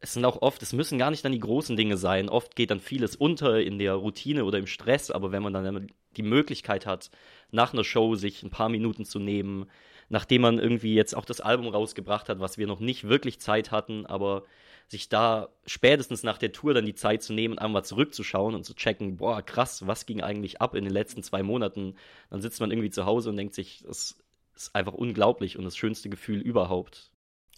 es 0.00 0.14
sind 0.14 0.24
auch 0.24 0.40
oft, 0.42 0.62
es 0.62 0.72
müssen 0.72 0.98
gar 0.98 1.10
nicht 1.10 1.24
dann 1.24 1.32
die 1.32 1.40
großen 1.40 1.76
Dinge 1.76 1.96
sein. 1.96 2.28
Oft 2.28 2.56
geht 2.56 2.70
dann 2.70 2.80
vieles 2.80 3.16
unter 3.16 3.60
in 3.60 3.78
der 3.78 3.94
Routine 3.94 4.44
oder 4.44 4.58
im 4.58 4.66
Stress, 4.66 5.10
aber 5.10 5.32
wenn 5.32 5.42
man 5.42 5.52
dann 5.52 5.88
die 6.16 6.22
Möglichkeit 6.22 6.86
hat, 6.86 7.10
nach 7.50 7.72
einer 7.72 7.84
Show 7.84 8.14
sich 8.14 8.42
ein 8.42 8.50
paar 8.50 8.68
Minuten 8.68 9.04
zu 9.04 9.18
nehmen, 9.18 9.66
nachdem 10.08 10.42
man 10.42 10.58
irgendwie 10.58 10.94
jetzt 10.94 11.14
auch 11.14 11.24
das 11.24 11.40
Album 11.40 11.68
rausgebracht 11.68 12.28
hat, 12.28 12.40
was 12.40 12.58
wir 12.58 12.66
noch 12.66 12.80
nicht 12.80 13.08
wirklich 13.08 13.40
Zeit 13.40 13.70
hatten, 13.70 14.06
aber 14.06 14.44
sich 14.90 15.08
da 15.08 15.50
spätestens 15.66 16.24
nach 16.24 16.36
der 16.36 16.50
Tour 16.50 16.74
dann 16.74 16.84
die 16.84 16.96
Zeit 16.96 17.22
zu 17.22 17.32
nehmen, 17.32 17.58
einmal 17.58 17.84
zurückzuschauen 17.84 18.56
und 18.56 18.64
zu 18.64 18.74
checken, 18.74 19.18
boah, 19.18 19.40
krass, 19.40 19.86
was 19.86 20.04
ging 20.04 20.20
eigentlich 20.20 20.60
ab 20.60 20.74
in 20.74 20.82
den 20.82 20.92
letzten 20.92 21.22
zwei 21.22 21.44
Monaten? 21.44 21.94
Dann 22.28 22.42
sitzt 22.42 22.60
man 22.60 22.72
irgendwie 22.72 22.90
zu 22.90 23.06
Hause 23.06 23.30
und 23.30 23.36
denkt 23.36 23.54
sich, 23.54 23.84
das 23.86 24.18
ist 24.56 24.74
einfach 24.74 24.92
unglaublich 24.92 25.56
und 25.56 25.64
das 25.64 25.76
schönste 25.76 26.08
Gefühl 26.08 26.40
überhaupt. 26.40 27.12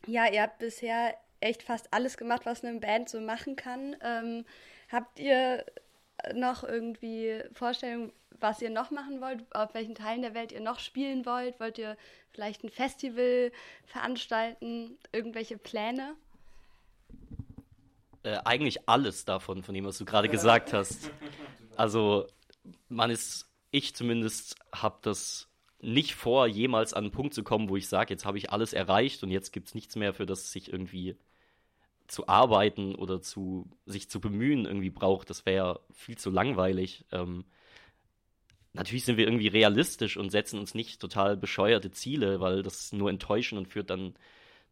Ja, 0.07 0.31
ihr 0.31 0.43
habt 0.43 0.59
bisher 0.59 1.15
echt 1.41 1.63
fast 1.63 1.95
alles 1.95 2.19
gemacht, 2.19 2.45
was 2.45 2.63
eine 2.63 2.79
Band 2.79 3.09
so 3.09 3.19
machen 3.19 3.57
kann. 3.57 3.97
Ähm, 4.03 4.45
habt 4.91 5.19
ihr 5.19 5.65
noch 6.35 6.65
irgendwie 6.65 7.43
Vorstellungen, 7.55 8.13
was 8.41 8.61
ihr 8.61 8.71
noch 8.71 8.91
machen 8.91 9.23
wollt, 9.23 9.43
auf 9.55 9.73
welchen 9.73 9.95
Teilen 9.95 10.21
der 10.21 10.35
Welt 10.35 10.53
ihr 10.53 10.61
noch 10.61 10.81
spielen 10.81 11.25
wollt? 11.25 11.59
Wollt 11.61 11.79
ihr 11.79 11.97
vielleicht 12.31 12.63
ein 12.63 12.69
Festival 12.69 13.53
veranstalten? 13.87 14.99
Irgendwelche 15.13 15.57
Pläne? 15.57 16.15
Äh, 18.23 18.39
eigentlich 18.45 18.89
alles 18.89 19.25
davon, 19.25 19.63
von 19.63 19.75
dem, 19.75 19.85
was 19.85 19.99
du 19.99 20.05
gerade 20.05 20.29
gesagt 20.29 20.73
hast. 20.73 21.11
Also, 21.75 22.27
man 22.91 23.11
ist, 23.11 23.51
ich 23.71 23.97
zumindest, 23.97 24.57
habe 24.75 24.99
das 25.01 25.49
nicht 25.81 26.15
vor, 26.15 26.47
jemals 26.47 26.93
an 26.93 27.05
einen 27.05 27.13
Punkt 27.13 27.33
zu 27.33 27.43
kommen, 27.43 27.71
wo 27.71 27.77
ich 27.77 27.89
sage, 27.89 28.13
jetzt 28.13 28.27
habe 28.27 28.37
ich 28.37 28.51
alles 28.53 28.75
erreicht 28.75 29.23
und 29.23 29.31
jetzt 29.31 29.53
gibt 29.53 29.69
es 29.69 29.75
nichts 29.75 29.97
mehr, 29.97 30.13
für 30.13 30.27
das 30.27 30.53
sich 30.53 30.71
irgendwie 30.71 31.17
zu 32.07 32.29
arbeiten 32.29 32.95
oder 32.95 33.21
zu 33.21 33.71
sich 33.87 34.09
zu 34.09 34.21
bemühen 34.21 34.67
irgendwie 34.67 34.91
braucht. 34.91 35.31
Das 35.31 35.47
wäre 35.47 35.81
viel 35.93 36.19
zu 36.19 36.31
langweilig. 36.31 37.05
Ähm, 37.11 37.45
natürlich 38.75 39.05
sind 39.05 39.17
wir 39.17 39.27
irgendwie 39.27 39.49
realistisch 39.49 40.17
und 40.17 40.31
setzen 40.31 40.59
uns 40.59 40.75
nicht 40.75 41.01
total 41.01 41.37
bescheuerte 41.37 41.91
Ziele, 41.91 42.41
weil 42.41 42.63
das 42.63 42.93
nur 42.93 43.11
enttäuschen 43.11 43.59
und 43.59 43.69
führt 43.69 43.91
dann 43.91 44.15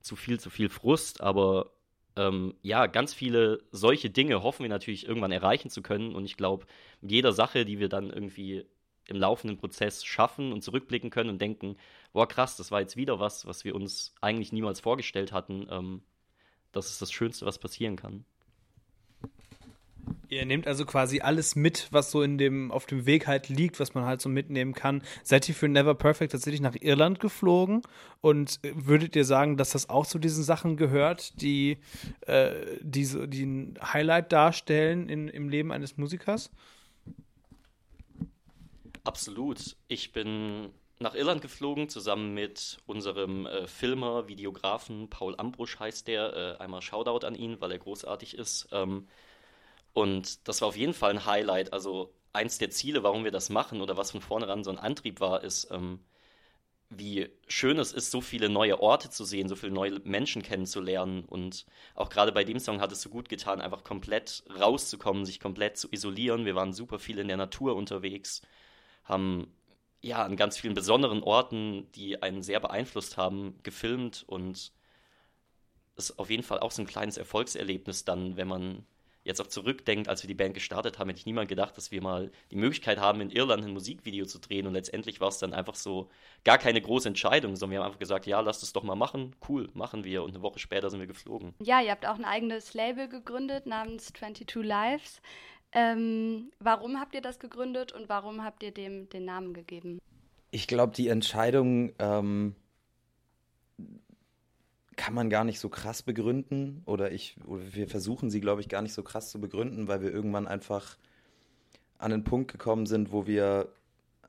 zu 0.00 0.16
viel, 0.16 0.38
zu 0.38 0.50
viel 0.50 0.68
Frust. 0.68 1.20
Aber 1.22 1.72
ähm, 2.20 2.54
ja, 2.62 2.86
ganz 2.86 3.14
viele 3.14 3.62
solche 3.70 4.10
Dinge 4.10 4.42
hoffen 4.42 4.62
wir 4.64 4.68
natürlich 4.68 5.06
irgendwann 5.06 5.32
erreichen 5.32 5.70
zu 5.70 5.82
können. 5.82 6.14
Und 6.14 6.24
ich 6.26 6.36
glaube, 6.36 6.66
mit 7.00 7.10
jeder 7.12 7.32
Sache, 7.32 7.64
die 7.64 7.78
wir 7.78 7.88
dann 7.88 8.10
irgendwie 8.10 8.66
im 9.06 9.16
laufenden 9.16 9.58
Prozess 9.58 10.04
schaffen 10.04 10.52
und 10.52 10.62
zurückblicken 10.62 11.10
können 11.10 11.30
und 11.30 11.40
denken, 11.40 11.76
boah, 12.12 12.28
krass, 12.28 12.56
das 12.56 12.70
war 12.70 12.80
jetzt 12.80 12.96
wieder 12.96 13.18
was, 13.18 13.46
was 13.46 13.64
wir 13.64 13.74
uns 13.74 14.14
eigentlich 14.20 14.52
niemals 14.52 14.80
vorgestellt 14.80 15.32
hatten. 15.32 15.66
Ähm, 15.70 16.02
das 16.72 16.90
ist 16.90 17.02
das 17.02 17.10
Schönste, 17.12 17.46
was 17.46 17.58
passieren 17.58 17.96
kann. 17.96 18.24
Ihr 20.30 20.46
nehmt 20.46 20.68
also 20.68 20.86
quasi 20.86 21.20
alles 21.20 21.56
mit, 21.56 21.88
was 21.90 22.12
so 22.12 22.22
in 22.22 22.38
dem, 22.38 22.70
auf 22.70 22.86
dem 22.86 23.04
Weg 23.04 23.26
halt 23.26 23.48
liegt, 23.48 23.80
was 23.80 23.94
man 23.94 24.04
halt 24.04 24.22
so 24.22 24.28
mitnehmen 24.28 24.74
kann. 24.74 25.02
Seid 25.24 25.48
ihr 25.48 25.56
für 25.56 25.68
Never 25.68 25.96
Perfect 25.96 26.30
tatsächlich 26.30 26.60
nach 26.60 26.76
Irland 26.80 27.18
geflogen? 27.18 27.82
Und 28.20 28.60
würdet 28.62 29.16
ihr 29.16 29.24
sagen, 29.24 29.56
dass 29.56 29.70
das 29.70 29.90
auch 29.90 30.06
zu 30.06 30.20
diesen 30.20 30.44
Sachen 30.44 30.76
gehört, 30.76 31.42
die, 31.42 31.78
äh, 32.20 32.52
die, 32.80 33.04
so, 33.06 33.26
die 33.26 33.44
ein 33.44 33.78
Highlight 33.82 34.30
darstellen 34.30 35.08
in, 35.08 35.26
im 35.26 35.48
Leben 35.48 35.72
eines 35.72 35.96
Musikers? 35.96 36.52
Absolut. 39.02 39.76
Ich 39.88 40.12
bin 40.12 40.70
nach 41.00 41.16
Irland 41.16 41.42
geflogen, 41.42 41.88
zusammen 41.88 42.34
mit 42.34 42.78
unserem 42.86 43.46
äh, 43.46 43.66
Filmer, 43.66 44.28
Videografen 44.28 45.10
Paul 45.10 45.34
Ambrusch 45.36 45.80
heißt 45.80 46.06
der. 46.06 46.36
Äh, 46.36 46.62
einmal 46.62 46.82
Shoutout 46.82 47.26
an 47.26 47.34
ihn, 47.34 47.60
weil 47.60 47.72
er 47.72 47.78
großartig 47.78 48.38
ist. 48.38 48.68
Ähm, 48.70 49.08
und 49.92 50.46
das 50.48 50.60
war 50.60 50.68
auf 50.68 50.76
jeden 50.76 50.94
Fall 50.94 51.10
ein 51.10 51.26
Highlight. 51.26 51.72
Also 51.72 52.14
eins 52.32 52.58
der 52.58 52.70
Ziele, 52.70 53.02
warum 53.02 53.24
wir 53.24 53.30
das 53.30 53.50
machen 53.50 53.80
oder 53.80 53.96
was 53.96 54.12
von 54.12 54.20
vornherein 54.20 54.64
so 54.64 54.70
ein 54.70 54.78
Antrieb 54.78 55.20
war, 55.20 55.42
ist, 55.42 55.70
ähm, 55.70 56.00
wie 56.90 57.30
schön 57.46 57.78
es 57.78 57.92
ist, 57.92 58.10
so 58.10 58.20
viele 58.20 58.48
neue 58.48 58.80
Orte 58.80 59.10
zu 59.10 59.24
sehen, 59.24 59.48
so 59.48 59.54
viele 59.56 59.72
neue 59.72 60.00
Menschen 60.00 60.42
kennenzulernen. 60.42 61.24
Und 61.24 61.66
auch 61.94 62.08
gerade 62.10 62.32
bei 62.32 62.44
dem 62.44 62.58
Song 62.58 62.80
hat 62.80 62.92
es 62.92 63.00
so 63.02 63.10
gut 63.10 63.28
getan, 63.28 63.60
einfach 63.60 63.84
komplett 63.84 64.42
rauszukommen, 64.58 65.24
sich 65.24 65.40
komplett 65.40 65.76
zu 65.78 65.88
isolieren. 65.90 66.46
Wir 66.46 66.56
waren 66.56 66.72
super 66.72 66.98
viel 66.98 67.18
in 67.18 67.28
der 67.28 67.36
Natur 67.36 67.76
unterwegs, 67.76 68.42
haben 69.04 69.52
ja 70.02 70.24
an 70.24 70.36
ganz 70.36 70.58
vielen 70.58 70.74
besonderen 70.74 71.22
Orten, 71.22 71.90
die 71.92 72.22
einen 72.22 72.42
sehr 72.42 72.60
beeinflusst 72.60 73.16
haben, 73.16 73.58
gefilmt 73.62 74.24
und 74.26 74.72
ist 75.96 76.18
auf 76.18 76.30
jeden 76.30 76.42
Fall 76.42 76.60
auch 76.60 76.70
so 76.72 76.82
ein 76.82 76.86
kleines 76.86 77.18
Erfolgserlebnis 77.18 78.04
dann, 78.04 78.36
wenn 78.36 78.48
man 78.48 78.86
jetzt 79.24 79.40
auch 79.40 79.46
zurückdenkt, 79.46 80.08
als 80.08 80.22
wir 80.22 80.28
die 80.28 80.34
Band 80.34 80.54
gestartet 80.54 80.98
haben, 80.98 81.08
hätte 81.08 81.20
ich 81.20 81.26
niemand 81.26 81.48
gedacht, 81.48 81.76
dass 81.76 81.90
wir 81.90 82.02
mal 82.02 82.30
die 82.50 82.56
Möglichkeit 82.56 82.98
haben, 82.98 83.20
in 83.20 83.30
Irland 83.30 83.64
ein 83.64 83.72
Musikvideo 83.72 84.26
zu 84.26 84.38
drehen. 84.38 84.66
Und 84.66 84.72
letztendlich 84.72 85.20
war 85.20 85.28
es 85.28 85.38
dann 85.38 85.52
einfach 85.52 85.74
so 85.74 86.08
gar 86.44 86.58
keine 86.58 86.80
große 86.80 87.08
Entscheidung, 87.08 87.56
sondern 87.56 87.72
wir 87.72 87.78
haben 87.80 87.86
einfach 87.86 87.98
gesagt, 87.98 88.26
ja, 88.26 88.40
lasst 88.40 88.62
es 88.62 88.72
doch 88.72 88.82
mal 88.82 88.96
machen. 88.96 89.36
Cool, 89.48 89.68
machen 89.74 90.04
wir. 90.04 90.22
Und 90.22 90.30
eine 90.30 90.42
Woche 90.42 90.58
später 90.58 90.90
sind 90.90 91.00
wir 91.00 91.06
geflogen. 91.06 91.54
Ja, 91.60 91.80
ihr 91.80 91.90
habt 91.90 92.06
auch 92.06 92.18
ein 92.18 92.24
eigenes 92.24 92.74
Label 92.74 93.08
gegründet 93.08 93.66
namens 93.66 94.12
22 94.14 94.64
Lives. 94.64 95.20
Ähm, 95.72 96.50
warum 96.58 96.98
habt 96.98 97.14
ihr 97.14 97.20
das 97.20 97.38
gegründet 97.38 97.92
und 97.92 98.08
warum 98.08 98.42
habt 98.42 98.62
ihr 98.62 98.72
dem 98.72 99.08
den 99.08 99.24
Namen 99.24 99.54
gegeben? 99.54 100.00
Ich 100.50 100.66
glaube, 100.66 100.92
die 100.94 101.06
Entscheidung 101.08 101.92
ähm, 102.00 102.56
kann 105.00 105.14
man 105.14 105.30
gar 105.30 105.44
nicht 105.44 105.60
so 105.60 105.70
krass 105.70 106.02
begründen 106.02 106.82
oder 106.84 107.10
ich 107.10 107.36
oder 107.46 107.62
wir 107.72 107.88
versuchen 107.88 108.28
sie 108.28 108.42
glaube 108.42 108.60
ich 108.60 108.68
gar 108.68 108.82
nicht 108.82 108.92
so 108.92 109.02
krass 109.02 109.30
zu 109.30 109.40
begründen, 109.40 109.88
weil 109.88 110.02
wir 110.02 110.12
irgendwann 110.12 110.46
einfach 110.46 110.98
an 111.96 112.10
den 112.10 112.22
Punkt 112.22 112.52
gekommen 112.52 112.84
sind, 112.84 113.10
wo 113.10 113.26
wir 113.26 113.72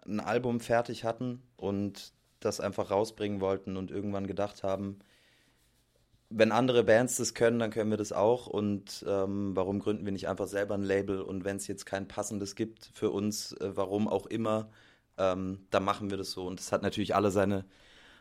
ein 0.06 0.22
Album 0.22 0.62
fertig 0.62 1.04
hatten 1.04 1.42
und 1.58 2.14
das 2.40 2.62
einfach 2.62 2.90
rausbringen 2.90 3.42
wollten 3.42 3.76
und 3.76 3.92
irgendwann 3.92 4.28
gedacht 4.28 4.64
haben, 4.64 5.00
wenn 6.30 6.54
andere 6.54 6.86
Bands 6.86 7.18
das 7.18 7.34
können, 7.34 7.60
dann 7.60 7.72
können 7.72 7.90
wir 7.90 7.98
das 7.98 8.14
auch 8.14 8.48
und 8.48 9.04
ähm, 9.06 9.54
warum 9.54 9.80
gründen 9.80 10.06
wir 10.06 10.14
nicht 10.14 10.30
einfach 10.30 10.48
selber 10.48 10.76
ein 10.76 10.84
Label 10.84 11.22
und 11.22 11.44
wenn 11.44 11.58
es 11.58 11.68
jetzt 11.68 11.86
kein 11.86 12.08
passendes 12.08 12.56
gibt 12.56 12.92
für 12.94 13.10
uns, 13.10 13.52
äh, 13.60 13.76
warum 13.76 14.08
auch 14.08 14.26
immer, 14.26 14.70
ähm, 15.18 15.68
dann 15.70 15.84
machen 15.84 16.12
wir 16.12 16.18
das 16.18 16.32
so 16.32 16.48
und 16.48 16.62
es 16.62 16.72
hat 16.72 16.82
natürlich 16.82 17.14
alle 17.14 17.30
seine 17.30 17.66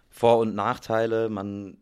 Vor- 0.08 0.38
und 0.38 0.56
Nachteile. 0.56 1.28
Man 1.28 1.76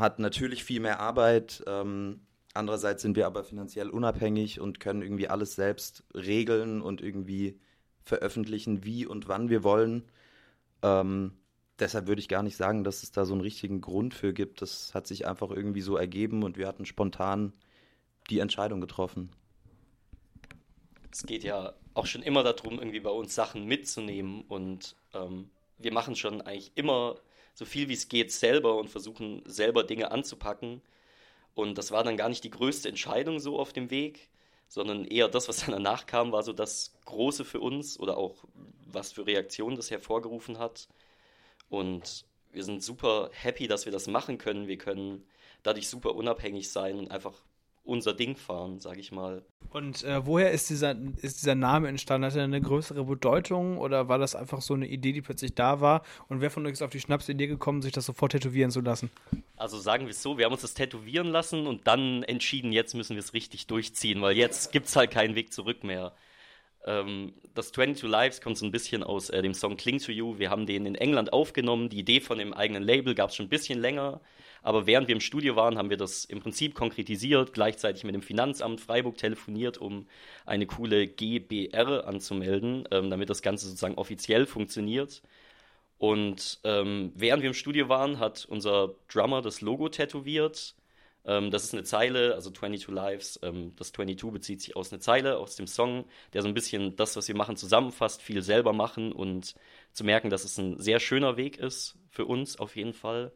hat 0.00 0.18
natürlich 0.18 0.64
viel 0.64 0.80
mehr 0.80 1.00
Arbeit. 1.00 1.62
Ähm, 1.66 2.20
andererseits 2.54 3.02
sind 3.02 3.16
wir 3.16 3.26
aber 3.26 3.44
finanziell 3.44 3.90
unabhängig 3.90 4.60
und 4.60 4.80
können 4.80 5.02
irgendwie 5.02 5.28
alles 5.28 5.54
selbst 5.54 6.04
regeln 6.14 6.80
und 6.80 7.00
irgendwie 7.00 7.58
veröffentlichen, 8.02 8.84
wie 8.84 9.06
und 9.06 9.28
wann 9.28 9.50
wir 9.50 9.62
wollen. 9.62 10.04
Ähm, 10.82 11.32
deshalb 11.78 12.06
würde 12.06 12.20
ich 12.20 12.28
gar 12.28 12.42
nicht 12.42 12.56
sagen, 12.56 12.84
dass 12.84 13.02
es 13.02 13.12
da 13.12 13.24
so 13.24 13.34
einen 13.34 13.42
richtigen 13.42 13.80
Grund 13.80 14.14
für 14.14 14.32
gibt. 14.32 14.62
Das 14.62 14.94
hat 14.94 15.06
sich 15.06 15.26
einfach 15.26 15.50
irgendwie 15.50 15.82
so 15.82 15.96
ergeben 15.96 16.42
und 16.42 16.56
wir 16.56 16.66
hatten 16.66 16.86
spontan 16.86 17.52
die 18.30 18.40
Entscheidung 18.40 18.80
getroffen. 18.80 19.30
Es 21.10 21.22
geht 21.24 21.44
ja 21.44 21.74
auch 21.94 22.06
schon 22.06 22.22
immer 22.22 22.42
darum, 22.42 22.78
irgendwie 22.78 23.00
bei 23.00 23.10
uns 23.10 23.34
Sachen 23.34 23.64
mitzunehmen 23.64 24.42
und 24.42 24.96
ähm, 25.14 25.50
wir 25.78 25.92
machen 25.92 26.16
schon 26.16 26.42
eigentlich 26.42 26.72
immer 26.74 27.16
so 27.58 27.64
viel 27.64 27.88
wie 27.88 27.94
es 27.94 28.08
geht 28.08 28.30
selber 28.30 28.76
und 28.76 28.88
versuchen 28.88 29.42
selber 29.44 29.82
Dinge 29.82 30.12
anzupacken. 30.12 30.80
Und 31.56 31.76
das 31.76 31.90
war 31.90 32.04
dann 32.04 32.16
gar 32.16 32.28
nicht 32.28 32.44
die 32.44 32.50
größte 32.50 32.88
Entscheidung 32.88 33.40
so 33.40 33.58
auf 33.58 33.72
dem 33.72 33.90
Weg, 33.90 34.30
sondern 34.68 35.04
eher 35.04 35.26
das, 35.26 35.48
was 35.48 35.66
dann 35.66 35.72
danach 35.72 36.06
kam, 36.06 36.30
war 36.30 36.44
so 36.44 36.52
das 36.52 36.94
Große 37.06 37.44
für 37.44 37.58
uns 37.58 37.98
oder 37.98 38.16
auch 38.16 38.44
was 38.86 39.10
für 39.10 39.26
Reaktionen 39.26 39.74
das 39.74 39.90
hervorgerufen 39.90 40.60
hat. 40.60 40.88
Und 41.68 42.26
wir 42.52 42.62
sind 42.62 42.80
super 42.80 43.28
happy, 43.32 43.66
dass 43.66 43.86
wir 43.86 43.92
das 43.92 44.06
machen 44.06 44.38
können. 44.38 44.68
Wir 44.68 44.78
können 44.78 45.26
dadurch 45.64 45.88
super 45.88 46.14
unabhängig 46.14 46.70
sein 46.70 46.96
und 46.96 47.10
einfach 47.10 47.42
unser 47.88 48.12
Ding 48.14 48.36
fahren, 48.36 48.78
sag 48.80 48.98
ich 48.98 49.12
mal. 49.12 49.42
Und 49.70 50.04
äh, 50.04 50.24
woher 50.24 50.50
ist 50.50 50.70
dieser, 50.70 50.94
ist 51.22 51.40
dieser 51.40 51.54
Name 51.54 51.88
entstanden? 51.88 52.26
Hat 52.26 52.36
er 52.36 52.44
eine 52.44 52.60
größere 52.60 53.04
Bedeutung 53.04 53.78
oder 53.78 54.08
war 54.08 54.18
das 54.18 54.34
einfach 54.34 54.62
so 54.62 54.74
eine 54.74 54.86
Idee, 54.86 55.12
die 55.12 55.22
plötzlich 55.22 55.54
da 55.54 55.80
war? 55.80 56.02
Und 56.28 56.40
wer 56.40 56.50
von 56.50 56.64
euch 56.66 56.72
ist 56.72 56.82
auf 56.82 56.90
die 56.90 57.00
Schnapsidee 57.00 57.46
gekommen, 57.46 57.82
sich 57.82 57.92
das 57.92 58.06
sofort 58.06 58.32
tätowieren 58.32 58.70
zu 58.70 58.80
lassen? 58.80 59.10
Also 59.56 59.78
sagen 59.78 60.04
wir 60.04 60.10
es 60.10 60.22
so, 60.22 60.38
wir 60.38 60.44
haben 60.44 60.52
uns 60.52 60.62
das 60.62 60.74
tätowieren 60.74 61.28
lassen 61.28 61.66
und 61.66 61.86
dann 61.86 62.22
entschieden, 62.22 62.72
jetzt 62.72 62.94
müssen 62.94 63.16
wir 63.16 63.20
es 63.20 63.34
richtig 63.34 63.66
durchziehen, 63.66 64.22
weil 64.22 64.36
jetzt 64.36 64.72
gibt 64.72 64.86
es 64.86 64.96
halt 64.96 65.10
keinen 65.10 65.34
Weg 65.34 65.52
zurück 65.52 65.82
mehr. 65.82 66.12
Ähm, 66.84 67.32
das 67.54 67.72
22 67.72 68.08
Lives 68.08 68.40
kommt 68.40 68.58
so 68.58 68.66
ein 68.66 68.72
bisschen 68.72 69.02
aus 69.02 69.30
äh, 69.30 69.42
dem 69.42 69.54
Song 69.54 69.76
Cling 69.76 69.98
to 69.98 70.12
You. 70.12 70.38
Wir 70.38 70.50
haben 70.50 70.66
den 70.66 70.86
in 70.86 70.94
England 70.94 71.32
aufgenommen. 71.32 71.88
Die 71.88 71.98
Idee 71.98 72.20
von 72.20 72.38
dem 72.38 72.52
eigenen 72.52 72.82
Label 72.82 73.14
gab 73.14 73.30
es 73.30 73.36
schon 73.36 73.46
ein 73.46 73.50
bisschen 73.50 73.80
länger. 73.80 74.20
Aber 74.62 74.86
während 74.86 75.08
wir 75.08 75.14
im 75.14 75.20
Studio 75.20 75.56
waren, 75.56 75.78
haben 75.78 75.90
wir 75.90 75.96
das 75.96 76.24
im 76.24 76.40
Prinzip 76.40 76.74
konkretisiert, 76.74 77.52
gleichzeitig 77.52 78.04
mit 78.04 78.14
dem 78.14 78.22
Finanzamt 78.22 78.80
Freiburg 78.80 79.16
telefoniert, 79.16 79.78
um 79.78 80.06
eine 80.46 80.66
coole 80.66 81.06
GBR 81.06 82.06
anzumelden, 82.06 82.86
ähm, 82.90 83.10
damit 83.10 83.30
das 83.30 83.42
Ganze 83.42 83.66
sozusagen 83.66 83.94
offiziell 83.94 84.46
funktioniert. 84.46 85.22
Und 85.98 86.60
ähm, 86.64 87.12
während 87.16 87.42
wir 87.42 87.48
im 87.48 87.54
Studio 87.54 87.88
waren, 87.88 88.18
hat 88.18 88.46
unser 88.48 88.94
Drummer 89.12 89.42
das 89.42 89.60
Logo 89.60 89.88
tätowiert. 89.88 90.74
Ähm, 91.24 91.50
das 91.50 91.64
ist 91.64 91.74
eine 91.74 91.82
Zeile, 91.84 92.34
also 92.34 92.50
22 92.50 92.88
Lives. 92.88 93.40
Ähm, 93.42 93.74
das 93.76 93.92
22 93.92 94.32
bezieht 94.32 94.60
sich 94.62 94.76
aus 94.76 94.92
einer 94.92 95.00
Zeile 95.00 95.38
aus 95.38 95.56
dem 95.56 95.66
Song, 95.66 96.04
der 96.32 96.42
so 96.42 96.48
ein 96.48 96.54
bisschen 96.54 96.96
das, 96.96 97.16
was 97.16 97.28
wir 97.28 97.36
machen, 97.36 97.56
zusammenfasst, 97.56 98.22
viel 98.22 98.42
selber 98.42 98.72
machen 98.72 99.12
und 99.12 99.54
zu 99.92 100.04
merken, 100.04 100.30
dass 100.30 100.44
es 100.44 100.58
ein 100.58 100.78
sehr 100.78 101.00
schöner 101.00 101.36
Weg 101.36 101.58
ist 101.58 101.96
für 102.10 102.24
uns 102.26 102.58
auf 102.58 102.76
jeden 102.76 102.94
Fall 102.94 103.32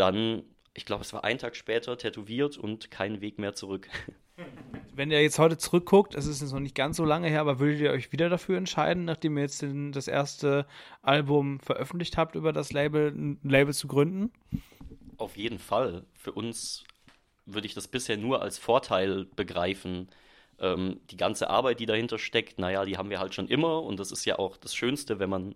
dann, 0.00 0.42
ich 0.74 0.86
glaube, 0.86 1.02
es 1.02 1.12
war 1.12 1.24
ein 1.24 1.38
Tag 1.38 1.54
später, 1.54 1.96
tätowiert 1.98 2.56
und 2.56 2.90
kein 2.90 3.20
Weg 3.20 3.38
mehr 3.38 3.54
zurück. 3.54 3.88
Wenn 4.94 5.10
ihr 5.10 5.22
jetzt 5.22 5.38
heute 5.38 5.58
zurückguckt, 5.58 6.14
es 6.14 6.26
ist 6.26 6.40
jetzt 6.40 6.52
noch 6.52 6.60
nicht 6.60 6.74
ganz 6.74 6.96
so 6.96 7.04
lange 7.04 7.28
her, 7.28 7.40
aber 7.40 7.58
würdet 7.58 7.80
ihr 7.80 7.90
euch 7.90 8.10
wieder 8.12 8.28
dafür 8.28 8.56
entscheiden, 8.56 9.04
nachdem 9.04 9.36
ihr 9.36 9.42
jetzt 9.44 9.62
den, 9.62 9.92
das 9.92 10.08
erste 10.08 10.66
Album 11.02 11.60
veröffentlicht 11.60 12.16
habt, 12.16 12.34
über 12.34 12.52
das 12.52 12.72
Label, 12.72 13.08
ein 13.08 13.38
Label 13.42 13.74
zu 13.74 13.86
gründen? 13.86 14.32
Auf 15.18 15.36
jeden 15.36 15.58
Fall. 15.58 16.04
Für 16.14 16.32
uns 16.32 16.84
würde 17.44 17.66
ich 17.66 17.74
das 17.74 17.88
bisher 17.88 18.16
nur 18.16 18.40
als 18.40 18.58
Vorteil 18.58 19.26
begreifen. 19.36 20.08
Ähm, 20.58 21.00
die 21.10 21.16
ganze 21.16 21.50
Arbeit, 21.50 21.80
die 21.80 21.86
dahinter 21.86 22.18
steckt, 22.18 22.58
naja, 22.58 22.84
die 22.84 22.96
haben 22.96 23.10
wir 23.10 23.20
halt 23.20 23.34
schon 23.34 23.48
immer 23.48 23.82
und 23.82 24.00
das 24.00 24.12
ist 24.12 24.24
ja 24.24 24.38
auch 24.38 24.56
das 24.56 24.74
Schönste, 24.74 25.18
wenn 25.18 25.30
man 25.30 25.54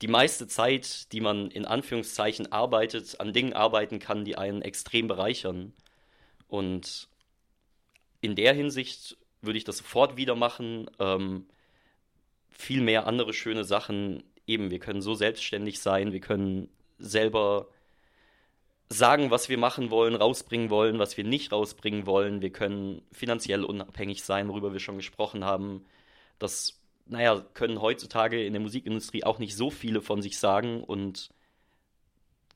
die 0.00 0.08
meiste 0.08 0.46
Zeit, 0.46 1.12
die 1.12 1.20
man 1.20 1.50
in 1.50 1.64
Anführungszeichen 1.64 2.52
arbeitet, 2.52 3.20
an 3.20 3.32
Dingen 3.32 3.52
arbeiten 3.52 3.98
kann, 3.98 4.24
die 4.24 4.36
einen 4.36 4.62
extrem 4.62 5.08
bereichern. 5.08 5.72
Und 6.46 7.08
in 8.20 8.36
der 8.36 8.54
Hinsicht 8.54 9.16
würde 9.42 9.58
ich 9.58 9.64
das 9.64 9.78
sofort 9.78 10.16
wieder 10.16 10.34
machen. 10.34 10.88
Ähm, 10.98 11.46
viel 12.50 12.80
mehr 12.80 13.06
andere 13.06 13.32
schöne 13.32 13.64
Sachen. 13.64 14.22
Eben, 14.46 14.70
wir 14.70 14.78
können 14.78 15.02
so 15.02 15.14
selbstständig 15.14 15.80
sein, 15.80 16.12
wir 16.12 16.20
können 16.20 16.68
selber 16.98 17.68
sagen, 18.88 19.30
was 19.30 19.48
wir 19.48 19.58
machen 19.58 19.90
wollen, 19.90 20.14
rausbringen 20.14 20.70
wollen, 20.70 20.98
was 20.98 21.16
wir 21.16 21.24
nicht 21.24 21.52
rausbringen 21.52 22.06
wollen. 22.06 22.40
Wir 22.40 22.50
können 22.50 23.02
finanziell 23.12 23.64
unabhängig 23.64 24.24
sein, 24.24 24.48
worüber 24.48 24.72
wir 24.72 24.80
schon 24.80 24.96
gesprochen 24.96 25.44
haben. 25.44 25.84
Das 26.38 26.77
naja, 27.08 27.44
können 27.54 27.80
heutzutage 27.80 28.44
in 28.44 28.52
der 28.52 28.62
Musikindustrie 28.62 29.24
auch 29.24 29.38
nicht 29.38 29.56
so 29.56 29.70
viele 29.70 30.02
von 30.02 30.22
sich 30.22 30.38
sagen 30.38 30.84
und 30.84 31.30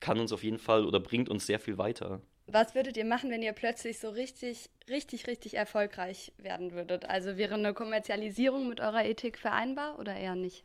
kann 0.01 0.19
uns 0.19 0.33
auf 0.33 0.43
jeden 0.43 0.59
Fall 0.59 0.85
oder 0.85 1.01
bringt 1.01 1.29
uns 1.29 1.47
sehr 1.47 1.59
viel 1.59 1.79
weiter. 1.79 2.21
Was 2.47 2.75
würdet 2.75 2.97
ihr 2.97 3.05
machen, 3.05 3.31
wenn 3.31 3.43
ihr 3.43 3.53
plötzlich 3.53 3.99
so 3.99 4.11
richtig, 4.11 4.69
richtig, 4.89 5.27
richtig 5.27 5.55
erfolgreich 5.55 6.33
werden 6.39 6.73
würdet? 6.73 7.05
Also 7.07 7.37
wäre 7.37 7.55
eine 7.55 7.73
Kommerzialisierung 7.73 8.69
mit 8.69 8.81
eurer 8.81 9.05
Ethik 9.05 9.39
vereinbar 9.39 9.99
oder 9.99 10.15
eher 10.15 10.35
nicht? 10.35 10.65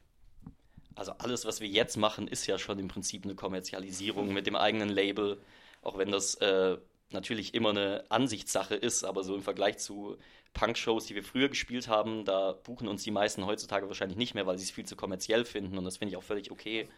Also 0.95 1.11
alles, 1.19 1.45
was 1.45 1.61
wir 1.61 1.67
jetzt 1.67 1.95
machen, 1.95 2.27
ist 2.27 2.47
ja 2.47 2.57
schon 2.57 2.79
im 2.79 2.87
Prinzip 2.87 3.23
eine 3.23 3.35
Kommerzialisierung 3.35 4.33
mit 4.33 4.47
dem 4.47 4.55
eigenen 4.55 4.89
Label, 4.89 5.37
auch 5.83 5.99
wenn 5.99 6.11
das 6.11 6.35
äh, 6.35 6.77
natürlich 7.11 7.53
immer 7.53 7.69
eine 7.69 8.03
Ansichtssache 8.09 8.75
ist, 8.75 9.03
aber 9.03 9.23
so 9.23 9.35
im 9.35 9.43
Vergleich 9.43 9.77
zu 9.77 10.17
Punk-Shows, 10.57 11.05
die 11.05 11.15
wir 11.15 11.23
früher 11.23 11.49
gespielt 11.49 11.87
haben, 11.87 12.25
da 12.25 12.51
buchen 12.51 12.87
uns 12.87 13.03
die 13.03 13.11
meisten 13.11 13.45
heutzutage 13.45 13.87
wahrscheinlich 13.87 14.17
nicht 14.17 14.33
mehr, 14.33 14.47
weil 14.47 14.57
sie 14.57 14.63
es 14.63 14.71
viel 14.71 14.85
zu 14.85 14.95
kommerziell 14.95 15.45
finden 15.45 15.77
und 15.77 15.85
das 15.85 15.97
finde 15.97 16.11
ich 16.11 16.17
auch 16.17 16.23
völlig 16.23 16.51
okay. 16.51 16.89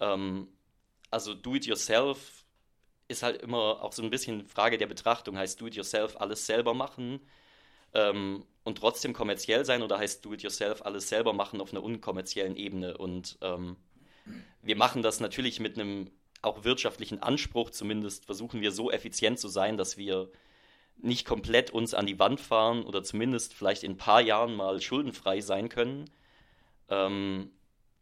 Ähm, 0.00 0.48
also 1.10 1.34
Do-it-yourself 1.34 2.44
ist 3.08 3.22
halt 3.22 3.42
immer 3.42 3.82
auch 3.82 3.92
so 3.92 4.02
ein 4.02 4.10
bisschen 4.10 4.46
Frage 4.46 4.78
der 4.78 4.86
Betrachtung. 4.86 5.36
Heißt 5.36 5.60
Do-it-yourself 5.60 6.16
alles 6.20 6.46
selber 6.46 6.74
machen 6.74 7.20
ähm, 7.92 8.44
und 8.64 8.78
trotzdem 8.78 9.12
kommerziell 9.12 9.64
sein 9.64 9.82
oder 9.82 9.98
heißt 9.98 10.24
Do-it-yourself 10.24 10.82
alles 10.82 11.08
selber 11.08 11.32
machen 11.32 11.60
auf 11.60 11.72
einer 11.72 11.82
unkommerziellen 11.82 12.56
Ebene? 12.56 12.96
Und 12.98 13.36
ähm, 13.40 13.76
wir 14.62 14.76
machen 14.76 15.02
das 15.02 15.20
natürlich 15.20 15.58
mit 15.58 15.78
einem 15.78 16.10
auch 16.42 16.62
wirtschaftlichen 16.62 17.20
Anspruch, 17.20 17.70
zumindest 17.70 18.26
versuchen 18.26 18.60
wir 18.60 18.70
so 18.70 18.92
effizient 18.92 19.40
zu 19.40 19.48
sein, 19.48 19.76
dass 19.76 19.96
wir 19.96 20.30
nicht 20.98 21.26
komplett 21.26 21.70
uns 21.70 21.94
an 21.94 22.06
die 22.06 22.18
Wand 22.18 22.40
fahren 22.40 22.84
oder 22.84 23.02
zumindest 23.02 23.54
vielleicht 23.54 23.82
in 23.82 23.92
ein 23.92 23.96
paar 23.96 24.20
Jahren 24.20 24.54
mal 24.54 24.80
schuldenfrei 24.80 25.40
sein 25.40 25.68
können. 25.68 26.10
Ähm, 26.88 27.50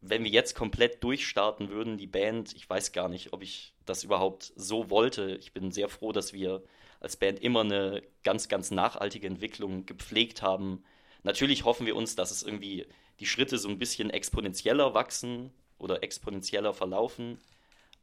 wenn 0.00 0.22
wir 0.24 0.30
jetzt 0.30 0.54
komplett 0.54 1.02
durchstarten 1.02 1.70
würden, 1.70 1.96
die 1.96 2.06
Band, 2.06 2.54
ich 2.54 2.68
weiß 2.68 2.92
gar 2.92 3.08
nicht, 3.08 3.32
ob 3.32 3.42
ich 3.42 3.74
das 3.86 4.04
überhaupt 4.04 4.52
so 4.54 4.90
wollte. 4.90 5.36
Ich 5.40 5.52
bin 5.52 5.72
sehr 5.72 5.88
froh, 5.88 6.12
dass 6.12 6.32
wir 6.32 6.62
als 7.00 7.16
Band 7.16 7.40
immer 7.40 7.60
eine 7.60 8.02
ganz, 8.22 8.48
ganz 8.48 8.70
nachhaltige 8.70 9.26
Entwicklung 9.26 9.86
gepflegt 9.86 10.42
haben. 10.42 10.84
Natürlich 11.22 11.64
hoffen 11.64 11.86
wir 11.86 11.96
uns, 11.96 12.16
dass 12.16 12.30
es 12.30 12.42
irgendwie 12.42 12.86
die 13.20 13.26
Schritte 13.26 13.58
so 13.58 13.68
ein 13.68 13.78
bisschen 13.78 14.10
exponentieller 14.10 14.94
wachsen 14.94 15.52
oder 15.78 16.02
exponentieller 16.02 16.74
verlaufen 16.74 17.38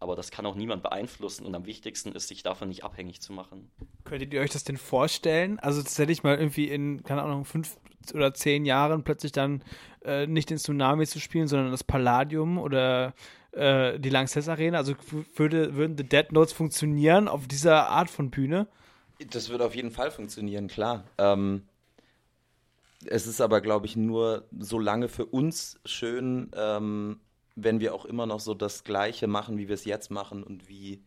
aber 0.01 0.15
das 0.15 0.31
kann 0.31 0.45
auch 0.45 0.55
niemand 0.55 0.81
beeinflussen 0.81 1.45
und 1.45 1.53
am 1.53 1.65
wichtigsten 1.65 2.11
ist, 2.13 2.27
sich 2.27 2.41
davon 2.41 2.69
nicht 2.69 2.83
abhängig 2.83 3.21
zu 3.21 3.33
machen. 3.33 3.69
Könntet 4.03 4.33
ihr 4.33 4.41
euch 4.41 4.49
das 4.49 4.63
denn 4.63 4.77
vorstellen? 4.77 5.59
Also 5.59 5.81
tatsächlich 5.81 6.23
mal 6.23 6.37
irgendwie 6.37 6.69
in, 6.69 7.03
keine 7.03 7.21
Ahnung, 7.21 7.45
fünf 7.45 7.77
oder 8.13 8.33
zehn 8.33 8.65
Jahren 8.65 9.03
plötzlich 9.03 9.31
dann 9.31 9.63
äh, 10.03 10.25
nicht 10.25 10.49
den 10.49 10.57
Tsunami 10.57 11.05
zu 11.05 11.19
spielen, 11.19 11.47
sondern 11.47 11.69
das 11.69 11.83
Palladium 11.83 12.57
oder 12.57 13.13
äh, 13.51 13.99
die 13.99 14.09
Lanxess 14.09 14.49
Arena? 14.49 14.79
Also 14.79 14.95
würde, 15.35 15.75
würden 15.75 15.95
The 15.95 16.03
Dead 16.03 16.31
Notes 16.31 16.51
funktionieren 16.51 17.27
auf 17.27 17.47
dieser 17.47 17.89
Art 17.89 18.09
von 18.09 18.31
Bühne? 18.31 18.67
Das 19.29 19.49
würde 19.49 19.65
auf 19.65 19.75
jeden 19.75 19.91
Fall 19.91 20.09
funktionieren, 20.09 20.67
klar. 20.67 21.03
Ähm, 21.19 21.67
es 23.05 23.27
ist 23.27 23.39
aber, 23.39 23.61
glaube 23.61 23.85
ich, 23.85 23.95
nur 23.95 24.47
so 24.57 24.79
lange 24.79 25.09
für 25.09 25.27
uns 25.27 25.79
schön, 25.85 26.49
ähm, 26.55 27.19
wenn 27.55 27.79
wir 27.79 27.93
auch 27.93 28.05
immer 28.05 28.25
noch 28.25 28.39
so 28.39 28.53
das 28.53 28.83
Gleiche 28.83 29.27
machen, 29.27 29.57
wie 29.57 29.67
wir 29.67 29.75
es 29.75 29.85
jetzt 29.85 30.11
machen 30.11 30.43
und 30.43 30.69
wie. 30.69 31.01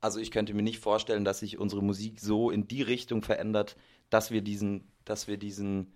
Also 0.00 0.20
ich 0.20 0.30
könnte 0.30 0.54
mir 0.54 0.62
nicht 0.62 0.78
vorstellen, 0.78 1.24
dass 1.24 1.40
sich 1.40 1.58
unsere 1.58 1.82
Musik 1.82 2.20
so 2.20 2.50
in 2.50 2.68
die 2.68 2.82
Richtung 2.82 3.22
verändert, 3.22 3.76
dass 4.10 4.30
wir 4.30 4.42
diesen, 4.42 4.86
dass 5.04 5.26
wir 5.26 5.36
diesen, 5.36 5.92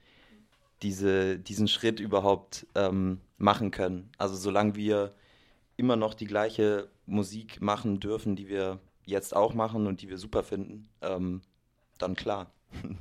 diese, 0.82 1.38
diesen 1.38 1.68
Schritt 1.68 2.00
überhaupt 2.00 2.66
ähm, 2.74 3.20
machen 3.38 3.70
können. 3.70 4.10
Also 4.18 4.34
solange 4.36 4.74
wir 4.74 5.14
immer 5.76 5.96
noch 5.96 6.14
die 6.14 6.26
gleiche 6.26 6.88
Musik 7.06 7.60
machen 7.60 8.00
dürfen, 8.00 8.36
die 8.36 8.48
wir 8.48 8.80
jetzt 9.04 9.34
auch 9.34 9.54
machen 9.54 9.86
und 9.86 10.02
die 10.02 10.08
wir 10.08 10.18
super 10.18 10.42
finden, 10.42 10.88
ähm, 11.02 11.42
dann 11.98 12.14
klar. 12.16 12.52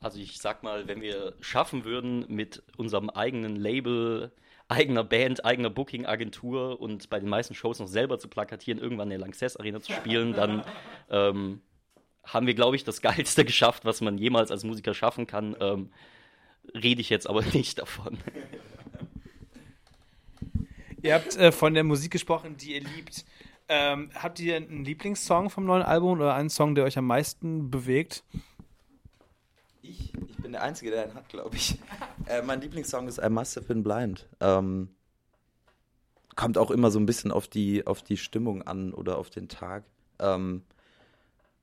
Also 0.00 0.20
ich 0.20 0.38
sag 0.38 0.62
mal, 0.62 0.86
wenn 0.86 1.00
wir 1.00 1.34
schaffen 1.40 1.84
würden, 1.84 2.24
mit 2.28 2.62
unserem 2.76 3.10
eigenen 3.10 3.56
Label 3.56 4.30
eigener 4.68 5.02
Band, 5.02 5.44
eigener 5.44 5.70
Booking-Agentur 5.70 6.80
und 6.80 7.08
bei 7.10 7.18
den 7.18 7.28
meisten 7.28 7.54
Shows 7.54 7.78
noch 7.78 7.88
selber 7.88 8.18
zu 8.18 8.28
plakatieren, 8.28 8.78
irgendwann 8.78 9.08
in 9.08 9.18
der 9.18 9.18
Lanxess 9.20 9.56
Arena 9.56 9.80
zu 9.80 9.92
spielen, 9.92 10.34
dann 10.34 10.62
ähm, 11.10 11.62
haben 12.24 12.46
wir, 12.46 12.54
glaube 12.54 12.76
ich, 12.76 12.84
das 12.84 13.00
Geilste 13.02 13.44
geschafft, 13.44 13.84
was 13.84 14.00
man 14.00 14.18
jemals 14.18 14.50
als 14.50 14.64
Musiker 14.64 14.94
schaffen 14.94 15.26
kann. 15.26 15.56
Ähm, 15.60 15.90
rede 16.74 17.00
ich 17.00 17.08
jetzt 17.08 17.28
aber 17.28 17.42
nicht 17.52 17.78
davon. 17.78 18.18
Ihr 21.00 21.14
habt 21.14 21.36
äh, 21.36 21.52
von 21.52 21.74
der 21.74 21.84
Musik 21.84 22.12
gesprochen, 22.12 22.56
die 22.56 22.74
ihr 22.74 22.80
liebt. 22.80 23.24
Ähm, 23.68 24.10
habt 24.14 24.40
ihr 24.40 24.56
einen 24.56 24.84
Lieblingssong 24.84 25.50
vom 25.50 25.64
neuen 25.64 25.82
Album 25.82 26.18
oder 26.18 26.34
einen 26.34 26.50
Song, 26.50 26.74
der 26.74 26.84
euch 26.84 26.98
am 26.98 27.06
meisten 27.06 27.70
bewegt? 27.70 28.24
Ich, 29.82 30.12
ich 30.14 30.36
bin 30.38 30.52
der 30.52 30.62
Einzige, 30.62 30.90
der 30.90 31.04
einen 31.04 31.14
hat, 31.14 31.28
glaube 31.28 31.56
ich. 31.56 31.78
Äh, 32.28 32.42
mein 32.42 32.60
Lieblingssong 32.60 33.08
ist 33.08 33.18
I 33.18 33.30
Must 33.30 33.56
Have 33.56 33.66
Been 33.66 33.82
Blind. 33.82 34.28
Ähm, 34.40 34.90
kommt 36.36 36.58
auch 36.58 36.70
immer 36.70 36.90
so 36.90 36.98
ein 37.00 37.06
bisschen 37.06 37.32
auf 37.32 37.48
die, 37.48 37.86
auf 37.86 38.02
die 38.02 38.18
Stimmung 38.18 38.62
an 38.62 38.92
oder 38.92 39.18
auf 39.18 39.30
den 39.30 39.48
Tag. 39.48 39.84
Ähm, 40.18 40.62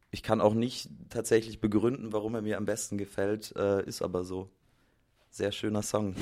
ich 0.10 0.24
kann 0.24 0.42
auch 0.42 0.54
nicht 0.54 0.90
tatsächlich 1.10 1.60
begründen, 1.60 2.14
warum 2.14 2.36
er 2.36 2.42
mir 2.42 2.58
am 2.58 2.66
besten 2.66 2.98
gefällt, 2.98 3.56
äh, 3.56 3.86
ist 3.86 4.02
aber 4.02 4.24
so. 4.24 4.50
Sehr 5.30 5.52
schöner 5.52 5.84
Song. 5.84 6.16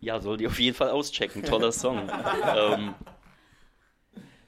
Ja, 0.00 0.20
soll 0.20 0.36
die 0.36 0.46
auf 0.46 0.60
jeden 0.60 0.76
Fall 0.76 0.90
auschecken. 0.90 1.42
Toller 1.42 1.72
Song. 1.72 2.08
ähm, 2.56 2.94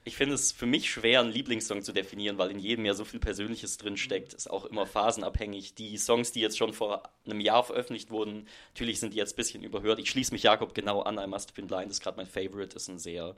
ich 0.07 0.15
finde 0.15 0.35
es 0.35 0.51
für 0.51 0.67
mich 0.67 0.91
schwer, 0.91 1.19
einen 1.19 1.31
Lieblingssong 1.31 1.81
zu 1.81 1.91
definieren, 1.91 2.37
weil 2.37 2.51
in 2.51 2.59
jedem 2.59 2.85
ja 2.85 2.93
so 2.93 3.03
viel 3.03 3.19
Persönliches 3.19 3.77
drin 3.77 3.97
steckt. 3.97 4.35
Ist 4.35 4.49
auch 4.49 4.65
immer 4.65 4.85
phasenabhängig. 4.85 5.73
Die 5.73 5.97
Songs, 5.97 6.31
die 6.31 6.41
jetzt 6.41 6.59
schon 6.59 6.73
vor 6.73 7.09
einem 7.25 7.39
Jahr 7.39 7.63
veröffentlicht 7.63 8.11
wurden, 8.11 8.47
natürlich 8.69 8.99
sind 8.99 9.13
die 9.13 9.17
jetzt 9.17 9.33
ein 9.33 9.37
bisschen 9.37 9.63
überhört. 9.63 9.97
Ich 9.97 10.11
schließe 10.11 10.31
mich 10.31 10.43
Jakob 10.43 10.75
genau 10.75 11.01
an. 11.01 11.17
I 11.17 11.25
Must 11.25 11.49
Have 11.49 11.55
Been 11.55 11.65
Blind 11.65 11.89
ist 11.89 12.01
gerade 12.01 12.17
mein 12.17 12.27
Favorite. 12.27 12.75
Ist 12.75 12.87
ein 12.87 12.99
sehr 12.99 13.35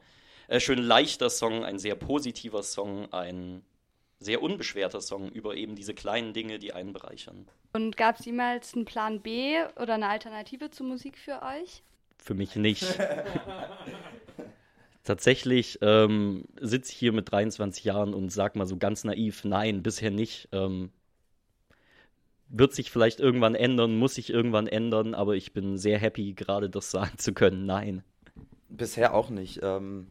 äh, 0.49 0.59
schön 0.59 0.79
leichter 0.79 1.29
Song, 1.29 1.63
ein 1.63 1.79
sehr 1.79 1.95
positiver 1.95 2.63
Song, 2.63 3.13
ein 3.13 3.63
sehr 4.19 4.43
unbeschwerter 4.43 4.99
Song 4.99 5.29
über 5.29 5.55
eben 5.55 5.75
diese 5.75 5.93
kleinen 5.93 6.33
Dinge, 6.33 6.59
die 6.59 6.73
einen 6.73 6.91
bereichern. 6.91 7.47
Und 7.71 7.95
gab 7.95 8.19
es 8.19 8.25
jemals 8.25 8.73
einen 8.73 8.83
Plan 8.83 9.21
B 9.21 9.55
oder 9.77 9.93
eine 9.93 10.09
Alternative 10.09 10.69
zur 10.69 10.87
Musik 10.87 11.17
für 11.17 11.41
euch? 11.43 11.81
Für 12.17 12.33
mich 12.33 12.57
nicht. 12.57 12.83
Tatsächlich 15.07 15.79
ähm, 15.81 16.43
sitze 16.59 16.91
ich 16.91 16.97
hier 16.97 17.13
mit 17.13 17.31
23 17.31 17.85
Jahren 17.85 18.13
und 18.13 18.29
sag 18.29 18.57
mal 18.57 18.65
so 18.65 18.75
ganz 18.75 19.05
naiv, 19.05 19.45
nein, 19.45 19.81
bisher 19.81 20.11
nicht. 20.11 20.49
Ähm, 20.51 20.91
wird 22.49 22.73
sich 22.73 22.91
vielleicht 22.91 23.21
irgendwann 23.21 23.55
ändern, 23.55 23.97
muss 23.97 24.15
sich 24.15 24.29
irgendwann 24.29 24.67
ändern, 24.67 25.13
aber 25.13 25.37
ich 25.37 25.53
bin 25.53 25.77
sehr 25.77 25.97
happy, 25.97 26.33
gerade 26.33 26.69
das 26.69 26.91
sagen 26.91 27.17
zu 27.17 27.33
können, 27.33 27.65
nein. 27.65 28.03
Bisher 28.67 29.13
auch 29.13 29.29
nicht. 29.29 29.61
Ähm, 29.63 30.07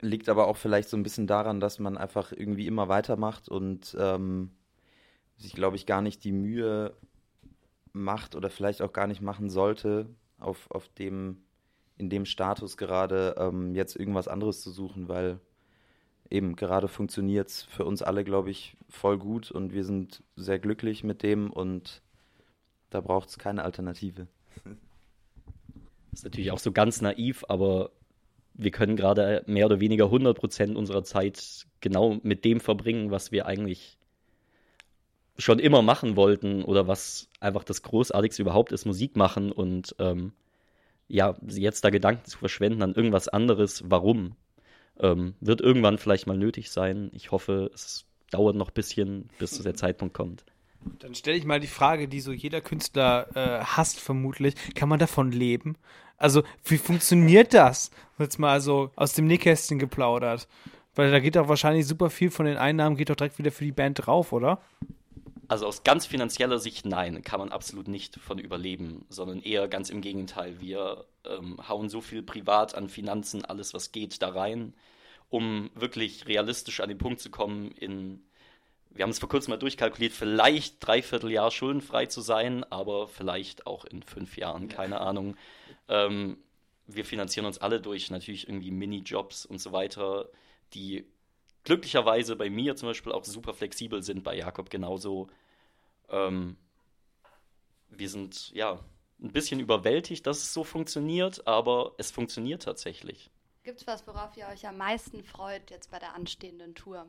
liegt 0.00 0.28
aber 0.28 0.48
auch 0.48 0.56
vielleicht 0.56 0.88
so 0.88 0.96
ein 0.96 1.04
bisschen 1.04 1.28
daran, 1.28 1.60
dass 1.60 1.78
man 1.78 1.96
einfach 1.96 2.32
irgendwie 2.32 2.66
immer 2.66 2.88
weitermacht 2.88 3.48
und 3.48 3.96
ähm, 3.96 4.50
sich, 5.36 5.52
glaube 5.52 5.76
ich, 5.76 5.86
gar 5.86 6.02
nicht 6.02 6.24
die 6.24 6.32
Mühe 6.32 6.96
macht 7.92 8.34
oder 8.34 8.50
vielleicht 8.50 8.82
auch 8.82 8.92
gar 8.92 9.06
nicht 9.06 9.20
machen 9.20 9.50
sollte, 9.50 10.06
auf, 10.40 10.68
auf 10.68 10.88
dem, 10.88 11.44
in 12.00 12.10
dem 12.10 12.24
Status 12.24 12.76
gerade 12.76 13.36
ähm, 13.38 13.74
jetzt 13.74 13.94
irgendwas 13.94 14.26
anderes 14.26 14.62
zu 14.62 14.70
suchen, 14.70 15.08
weil 15.08 15.38
eben 16.30 16.56
gerade 16.56 16.88
funktioniert 16.88 17.48
es 17.48 17.62
für 17.62 17.84
uns 17.84 18.02
alle, 18.02 18.24
glaube 18.24 18.50
ich, 18.50 18.76
voll 18.88 19.18
gut 19.18 19.50
und 19.50 19.74
wir 19.74 19.84
sind 19.84 20.22
sehr 20.34 20.58
glücklich 20.58 21.04
mit 21.04 21.22
dem 21.22 21.50
und 21.50 22.02
da 22.88 23.00
braucht 23.00 23.28
es 23.28 23.38
keine 23.38 23.64
Alternative. 23.64 24.26
Das 24.64 24.74
ist 26.14 26.24
natürlich 26.24 26.50
auch 26.52 26.58
so 26.58 26.72
ganz 26.72 27.02
naiv, 27.02 27.44
aber 27.48 27.90
wir 28.54 28.70
können 28.70 28.96
gerade 28.96 29.44
mehr 29.46 29.66
oder 29.66 29.80
weniger 29.80 30.06
100 30.06 30.36
Prozent 30.36 30.76
unserer 30.76 31.04
Zeit 31.04 31.66
genau 31.80 32.18
mit 32.22 32.44
dem 32.44 32.60
verbringen, 32.60 33.10
was 33.10 33.30
wir 33.30 33.46
eigentlich 33.46 33.98
schon 35.38 35.58
immer 35.58 35.82
machen 35.82 36.16
wollten 36.16 36.62
oder 36.64 36.86
was 36.86 37.28
einfach 37.40 37.64
das 37.64 37.82
Großartigste 37.82 38.42
überhaupt 38.42 38.72
ist, 38.72 38.86
Musik 38.86 39.16
machen 39.16 39.52
und 39.52 39.94
ähm, 39.98 40.32
ja, 41.10 41.34
jetzt 41.46 41.84
da 41.84 41.90
Gedanken 41.90 42.24
zu 42.24 42.38
verschwenden 42.38 42.82
an 42.82 42.94
irgendwas 42.94 43.28
anderes, 43.28 43.82
warum, 43.86 44.36
ähm, 45.00 45.34
wird 45.40 45.60
irgendwann 45.60 45.98
vielleicht 45.98 46.26
mal 46.26 46.36
nötig 46.36 46.70
sein. 46.70 47.10
Ich 47.12 47.32
hoffe, 47.32 47.70
es 47.74 48.06
dauert 48.30 48.56
noch 48.56 48.68
ein 48.68 48.74
bisschen, 48.74 49.28
bis 49.38 49.58
der 49.58 49.74
Zeitpunkt 49.74 50.14
kommt. 50.14 50.44
Dann 51.00 51.14
stelle 51.14 51.36
ich 51.36 51.44
mal 51.44 51.60
die 51.60 51.66
Frage, 51.66 52.08
die 52.08 52.20
so 52.20 52.32
jeder 52.32 52.60
Künstler 52.60 53.26
äh, 53.34 53.64
hasst 53.64 54.00
vermutlich. 54.00 54.54
Kann 54.74 54.88
man 54.88 54.98
davon 54.98 55.30
leben? 55.30 55.76
Also, 56.16 56.42
wie 56.64 56.78
funktioniert 56.78 57.52
das? 57.52 57.90
Jetzt 58.18 58.38
mal 58.38 58.60
so 58.60 58.90
aus 58.96 59.12
dem 59.12 59.26
Nähkästchen 59.26 59.78
geplaudert. 59.78 60.48
Weil 60.94 61.10
da 61.10 61.20
geht 61.20 61.36
doch 61.36 61.48
wahrscheinlich 61.48 61.86
super 61.86 62.08
viel 62.10 62.30
von 62.30 62.46
den 62.46 62.56
Einnahmen, 62.56 62.96
geht 62.96 63.10
doch 63.10 63.16
direkt 63.16 63.38
wieder 63.38 63.52
für 63.52 63.64
die 63.64 63.72
Band 63.72 64.06
drauf, 64.06 64.32
oder? 64.32 64.60
Also 65.50 65.66
aus 65.66 65.82
ganz 65.82 66.06
finanzieller 66.06 66.60
Sicht 66.60 66.86
nein, 66.86 67.22
kann 67.22 67.40
man 67.40 67.50
absolut 67.50 67.88
nicht 67.88 68.20
von 68.20 68.38
überleben, 68.38 69.04
sondern 69.08 69.42
eher 69.42 69.66
ganz 69.66 69.90
im 69.90 70.00
Gegenteil. 70.00 70.60
Wir 70.60 71.06
ähm, 71.24 71.58
hauen 71.68 71.88
so 71.88 72.00
viel 72.00 72.22
privat 72.22 72.76
an 72.76 72.88
Finanzen, 72.88 73.44
alles 73.44 73.74
was 73.74 73.90
geht, 73.90 74.22
da 74.22 74.28
rein, 74.28 74.74
um 75.28 75.68
wirklich 75.74 76.28
realistisch 76.28 76.78
an 76.78 76.88
den 76.88 76.98
Punkt 76.98 77.20
zu 77.20 77.30
kommen, 77.30 77.72
in, 77.72 78.22
wir 78.90 79.02
haben 79.02 79.10
es 79.10 79.18
vor 79.18 79.28
kurzem 79.28 79.50
mal 79.50 79.56
durchkalkuliert, 79.56 80.12
vielleicht 80.12 80.86
dreiviertel 80.86 81.32
Jahr 81.32 81.50
schuldenfrei 81.50 82.06
zu 82.06 82.20
sein, 82.20 82.62
aber 82.70 83.08
vielleicht 83.08 83.66
auch 83.66 83.84
in 83.84 84.04
fünf 84.04 84.36
Jahren, 84.36 84.68
keine 84.68 85.00
Ahnung. 85.00 85.36
Ähm, 85.88 86.38
wir 86.86 87.04
finanzieren 87.04 87.46
uns 87.46 87.58
alle 87.58 87.80
durch 87.80 88.08
natürlich 88.12 88.46
irgendwie 88.46 88.70
Minijobs 88.70 89.46
und 89.46 89.60
so 89.60 89.72
weiter, 89.72 90.28
die 90.74 91.06
glücklicherweise 91.64 92.36
bei 92.36 92.50
mir 92.50 92.76
zum 92.76 92.88
Beispiel 92.88 93.12
auch 93.12 93.24
super 93.24 93.54
flexibel 93.54 94.02
sind, 94.02 94.22
bei 94.22 94.36
Jakob 94.36 94.70
genauso. 94.70 95.28
Ähm, 96.08 96.56
wir 97.88 98.08
sind 98.08 98.50
ja 98.52 98.80
ein 99.22 99.32
bisschen 99.32 99.60
überwältigt, 99.60 100.26
dass 100.26 100.38
es 100.38 100.52
so 100.54 100.64
funktioniert, 100.64 101.46
aber 101.46 101.94
es 101.98 102.10
funktioniert 102.10 102.62
tatsächlich. 102.62 103.30
Gibt 103.62 103.82
es 103.82 103.86
was, 103.86 104.06
worauf 104.06 104.36
ihr 104.36 104.46
euch 104.46 104.66
am 104.66 104.78
meisten 104.78 105.22
freut 105.22 105.70
jetzt 105.70 105.90
bei 105.90 105.98
der 105.98 106.14
anstehenden 106.14 106.74
Tour? 106.74 107.06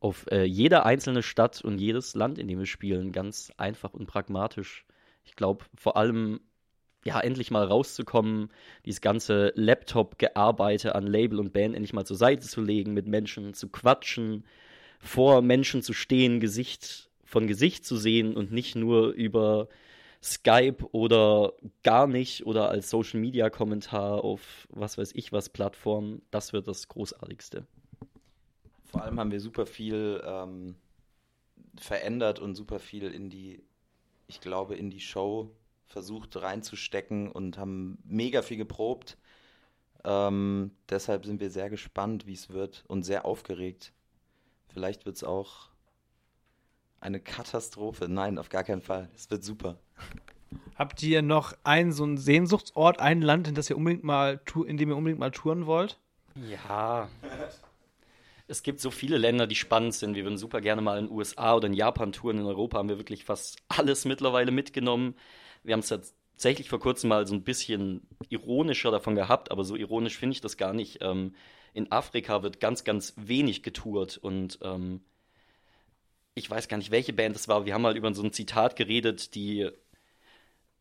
Auf 0.00 0.26
äh, 0.30 0.44
jede 0.44 0.84
einzelne 0.84 1.22
Stadt 1.22 1.62
und 1.62 1.78
jedes 1.78 2.14
Land, 2.14 2.38
in 2.38 2.48
dem 2.48 2.58
wir 2.58 2.66
spielen, 2.66 3.12
ganz 3.12 3.52
einfach 3.56 3.94
und 3.94 4.06
pragmatisch. 4.06 4.84
Ich 5.24 5.36
glaube, 5.36 5.64
vor 5.76 5.96
allem 5.96 6.40
ja, 7.04 7.20
endlich 7.20 7.50
mal 7.50 7.64
rauszukommen, 7.64 8.50
dieses 8.84 9.00
ganze 9.00 9.52
Laptop-Gearbeite 9.54 10.94
an 10.94 11.06
Label 11.06 11.38
und 11.38 11.52
Band 11.52 11.74
endlich 11.74 11.92
mal 11.92 12.04
zur 12.04 12.16
Seite 12.16 12.46
zu 12.46 12.60
legen, 12.60 12.94
mit 12.94 13.06
Menschen 13.06 13.54
zu 13.54 13.68
quatschen, 13.68 14.44
vor 14.98 15.42
Menschen 15.42 15.82
zu 15.82 15.92
stehen, 15.92 16.40
Gesicht 16.40 17.10
von 17.24 17.46
Gesicht 17.46 17.84
zu 17.84 17.96
sehen 17.96 18.36
und 18.36 18.52
nicht 18.52 18.76
nur 18.76 19.10
über 19.10 19.68
Skype 20.22 20.78
oder 20.92 21.52
gar 21.82 22.06
nicht 22.06 22.46
oder 22.46 22.68
als 22.68 22.90
Social 22.90 23.20
Media 23.20 23.50
Kommentar 23.50 24.24
auf 24.24 24.66
was 24.70 24.98
weiß 24.98 25.12
ich 25.14 25.32
was 25.32 25.48
Plattform, 25.48 26.22
das 26.30 26.52
wird 26.52 26.66
das 26.68 26.88
Großartigste. 26.88 27.66
Vor 28.84 29.02
allem 29.02 29.20
haben 29.20 29.30
wir 29.30 29.40
super 29.40 29.66
viel 29.66 30.22
ähm, 30.24 30.76
verändert 31.76 32.38
und 32.38 32.54
super 32.54 32.78
viel 32.78 33.10
in 33.10 33.28
die, 33.28 33.62
ich 34.26 34.40
glaube, 34.40 34.74
in 34.74 34.90
die 34.90 35.00
Show 35.00 35.50
versucht 35.86 36.36
reinzustecken 36.36 37.30
und 37.30 37.58
haben 37.58 37.98
mega 38.04 38.42
viel 38.42 38.56
geprobt. 38.56 39.16
Ähm, 40.04 40.72
deshalb 40.88 41.24
sind 41.24 41.40
wir 41.40 41.50
sehr 41.50 41.70
gespannt, 41.70 42.26
wie 42.26 42.34
es 42.34 42.50
wird 42.50 42.84
und 42.86 43.02
sehr 43.02 43.24
aufgeregt. 43.24 43.92
Vielleicht 44.68 45.06
wird 45.06 45.16
es 45.16 45.24
auch 45.24 45.70
eine 47.00 47.20
Katastrophe. 47.20 48.08
Nein, 48.08 48.38
auf 48.38 48.48
gar 48.48 48.64
keinen 48.64 48.82
Fall. 48.82 49.08
Es 49.14 49.30
wird 49.30 49.44
super. 49.44 49.78
Habt 50.76 51.02
ihr 51.02 51.22
noch 51.22 51.54
einen 51.64 51.92
so 51.92 52.04
einen 52.04 52.18
Sehnsuchtsort, 52.18 53.00
ein 53.00 53.22
Land, 53.22 53.48
in 53.48 53.54
das 53.54 53.70
ihr 53.70 53.76
unbedingt 53.76 54.04
mal 54.04 54.40
in 54.66 54.76
dem 54.76 54.90
ihr 54.90 54.96
unbedingt 54.96 55.20
mal 55.20 55.30
touren 55.30 55.66
wollt? 55.66 55.98
Ja. 56.48 57.08
Es 58.46 58.62
gibt 58.62 58.80
so 58.80 58.90
viele 58.90 59.18
Länder, 59.18 59.46
die 59.46 59.54
spannend 59.56 59.94
sind. 59.94 60.14
Wir 60.14 60.24
würden 60.24 60.38
super 60.38 60.60
gerne 60.60 60.82
mal 60.82 60.98
in 60.98 61.06
den 61.06 61.14
USA 61.14 61.56
oder 61.56 61.66
in 61.66 61.72
Japan 61.72 62.12
touren. 62.12 62.38
In 62.38 62.46
Europa 62.46 62.78
haben 62.78 62.88
wir 62.88 62.98
wirklich 62.98 63.24
fast 63.24 63.58
alles 63.68 64.04
mittlerweile 64.04 64.52
mitgenommen 64.52 65.16
wir 65.66 65.72
haben 65.72 65.80
es 65.80 65.88
tatsächlich 65.88 66.68
vor 66.68 66.80
kurzem 66.80 67.08
mal 67.08 67.26
so 67.26 67.34
ein 67.34 67.44
bisschen 67.44 68.06
ironischer 68.28 68.90
davon 68.90 69.14
gehabt, 69.14 69.50
aber 69.50 69.64
so 69.64 69.76
ironisch 69.76 70.16
finde 70.16 70.34
ich 70.34 70.40
das 70.40 70.56
gar 70.56 70.72
nicht. 70.72 70.98
Ähm, 71.02 71.34
in 71.74 71.92
Afrika 71.92 72.42
wird 72.42 72.60
ganz, 72.60 72.84
ganz 72.84 73.12
wenig 73.16 73.62
getourt 73.62 74.16
und 74.16 74.58
ähm, 74.62 75.02
ich 76.34 76.48
weiß 76.48 76.68
gar 76.68 76.76
nicht, 76.76 76.90
welche 76.90 77.12
Band 77.12 77.34
das 77.34 77.48
war. 77.48 77.66
Wir 77.66 77.74
haben 77.74 77.82
mal 77.82 77.96
über 77.96 78.12
so 78.14 78.22
ein 78.22 78.32
Zitat 78.32 78.76
geredet, 78.76 79.34
die 79.34 79.70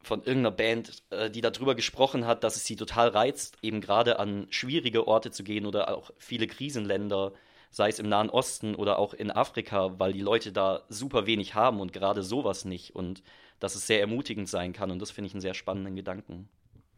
von 0.03 0.19
irgendeiner 0.19 0.51
Band, 0.51 1.03
äh, 1.09 1.29
die 1.29 1.41
darüber 1.41 1.75
gesprochen 1.75 2.27
hat, 2.27 2.43
dass 2.43 2.55
es 2.55 2.65
sie 2.65 2.75
total 2.75 3.09
reizt, 3.09 3.57
eben 3.61 3.81
gerade 3.81 4.19
an 4.19 4.47
schwierige 4.51 5.07
Orte 5.07 5.31
zu 5.31 5.43
gehen 5.43 5.65
oder 5.65 5.95
auch 5.95 6.11
viele 6.17 6.47
Krisenländer, 6.47 7.33
sei 7.71 7.89
es 7.89 7.99
im 7.99 8.07
Nahen 8.07 8.29
Osten 8.29 8.75
oder 8.75 8.99
auch 8.99 9.13
in 9.13 9.31
Afrika, 9.31 9.99
weil 9.99 10.13
die 10.13 10.21
Leute 10.21 10.51
da 10.51 10.83
super 10.89 11.25
wenig 11.25 11.55
haben 11.55 11.81
und 11.81 11.91
gerade 11.91 12.23
sowas 12.23 12.65
nicht. 12.65 12.95
Und 12.95 13.23
dass 13.59 13.75
es 13.75 13.87
sehr 13.87 13.99
ermutigend 13.99 14.49
sein 14.49 14.73
kann. 14.73 14.91
Und 14.91 14.99
das 14.99 15.11
finde 15.11 15.27
ich 15.27 15.33
einen 15.33 15.41
sehr 15.41 15.53
spannenden 15.53 15.95
Gedanken. 15.95 16.49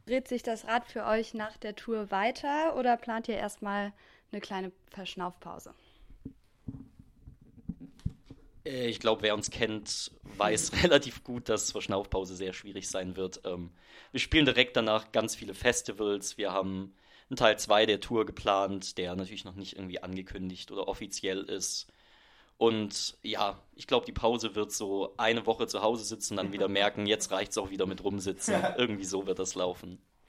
Dreht 0.06 0.28
sich 0.28 0.44
das 0.44 0.66
Rad 0.66 0.86
für 0.86 1.06
euch 1.06 1.34
nach 1.34 1.58
der 1.58 1.76
Tour 1.76 2.12
weiter 2.12 2.76
oder 2.78 2.96
plant 2.98 3.28
ihr 3.28 3.36
erstmal 3.36 3.94
eine 4.32 4.42
kleine 4.42 4.72
Verschnaufpause? 4.90 5.74
Äh, 8.68 8.88
ich 8.88 9.00
glaube, 9.00 9.24
wer 9.24 9.34
uns 9.34 9.50
kennt, 9.50 10.12
weiß 10.38 10.72
relativ 10.84 11.24
gut, 11.24 11.50
dass 11.50 11.72
Verschnaufpause 11.72 12.36
sehr 12.36 12.54
schwierig 12.54 12.90
sein 12.90 13.16
wird. 13.16 13.42
Ähm, 13.46 13.72
wir 14.12 14.20
spielen 14.20 14.46
direkt 14.46 14.76
danach 14.78 15.12
ganz 15.12 15.36
viele 15.36 15.54
Festivals. 15.54 16.38
Wir 16.38 16.52
haben 16.52 16.94
einen 17.30 17.38
Teil 17.38 17.58
2 17.58 17.86
der 17.86 18.00
Tour 18.00 18.26
geplant, 18.26 18.98
der 18.98 19.16
natürlich 19.16 19.46
noch 19.46 19.56
nicht 19.56 19.76
irgendwie 19.76 20.02
angekündigt 20.02 20.72
oder 20.72 20.88
offiziell 20.88 21.44
ist. 21.44 21.88
Und 22.58 23.18
ja, 23.22 23.60
ich 23.76 23.86
glaube, 23.86 24.06
die 24.06 24.12
Pause 24.12 24.56
wird 24.56 24.72
so 24.72 25.14
eine 25.18 25.46
Woche 25.46 25.68
zu 25.68 25.82
Hause 25.82 26.04
sitzen, 26.04 26.38
dann 26.38 26.52
wieder 26.54 26.68
merken, 26.68 27.06
jetzt 27.06 27.32
reicht 27.32 27.52
es 27.52 27.58
auch 27.58 27.70
wieder 27.70 27.86
mit 27.86 28.04
rumsitzen. 28.04 28.56
Irgendwie 28.78 29.06
so 29.06 29.28
wird 29.28 29.40
das 29.40 29.56
laufen. 29.56 30.00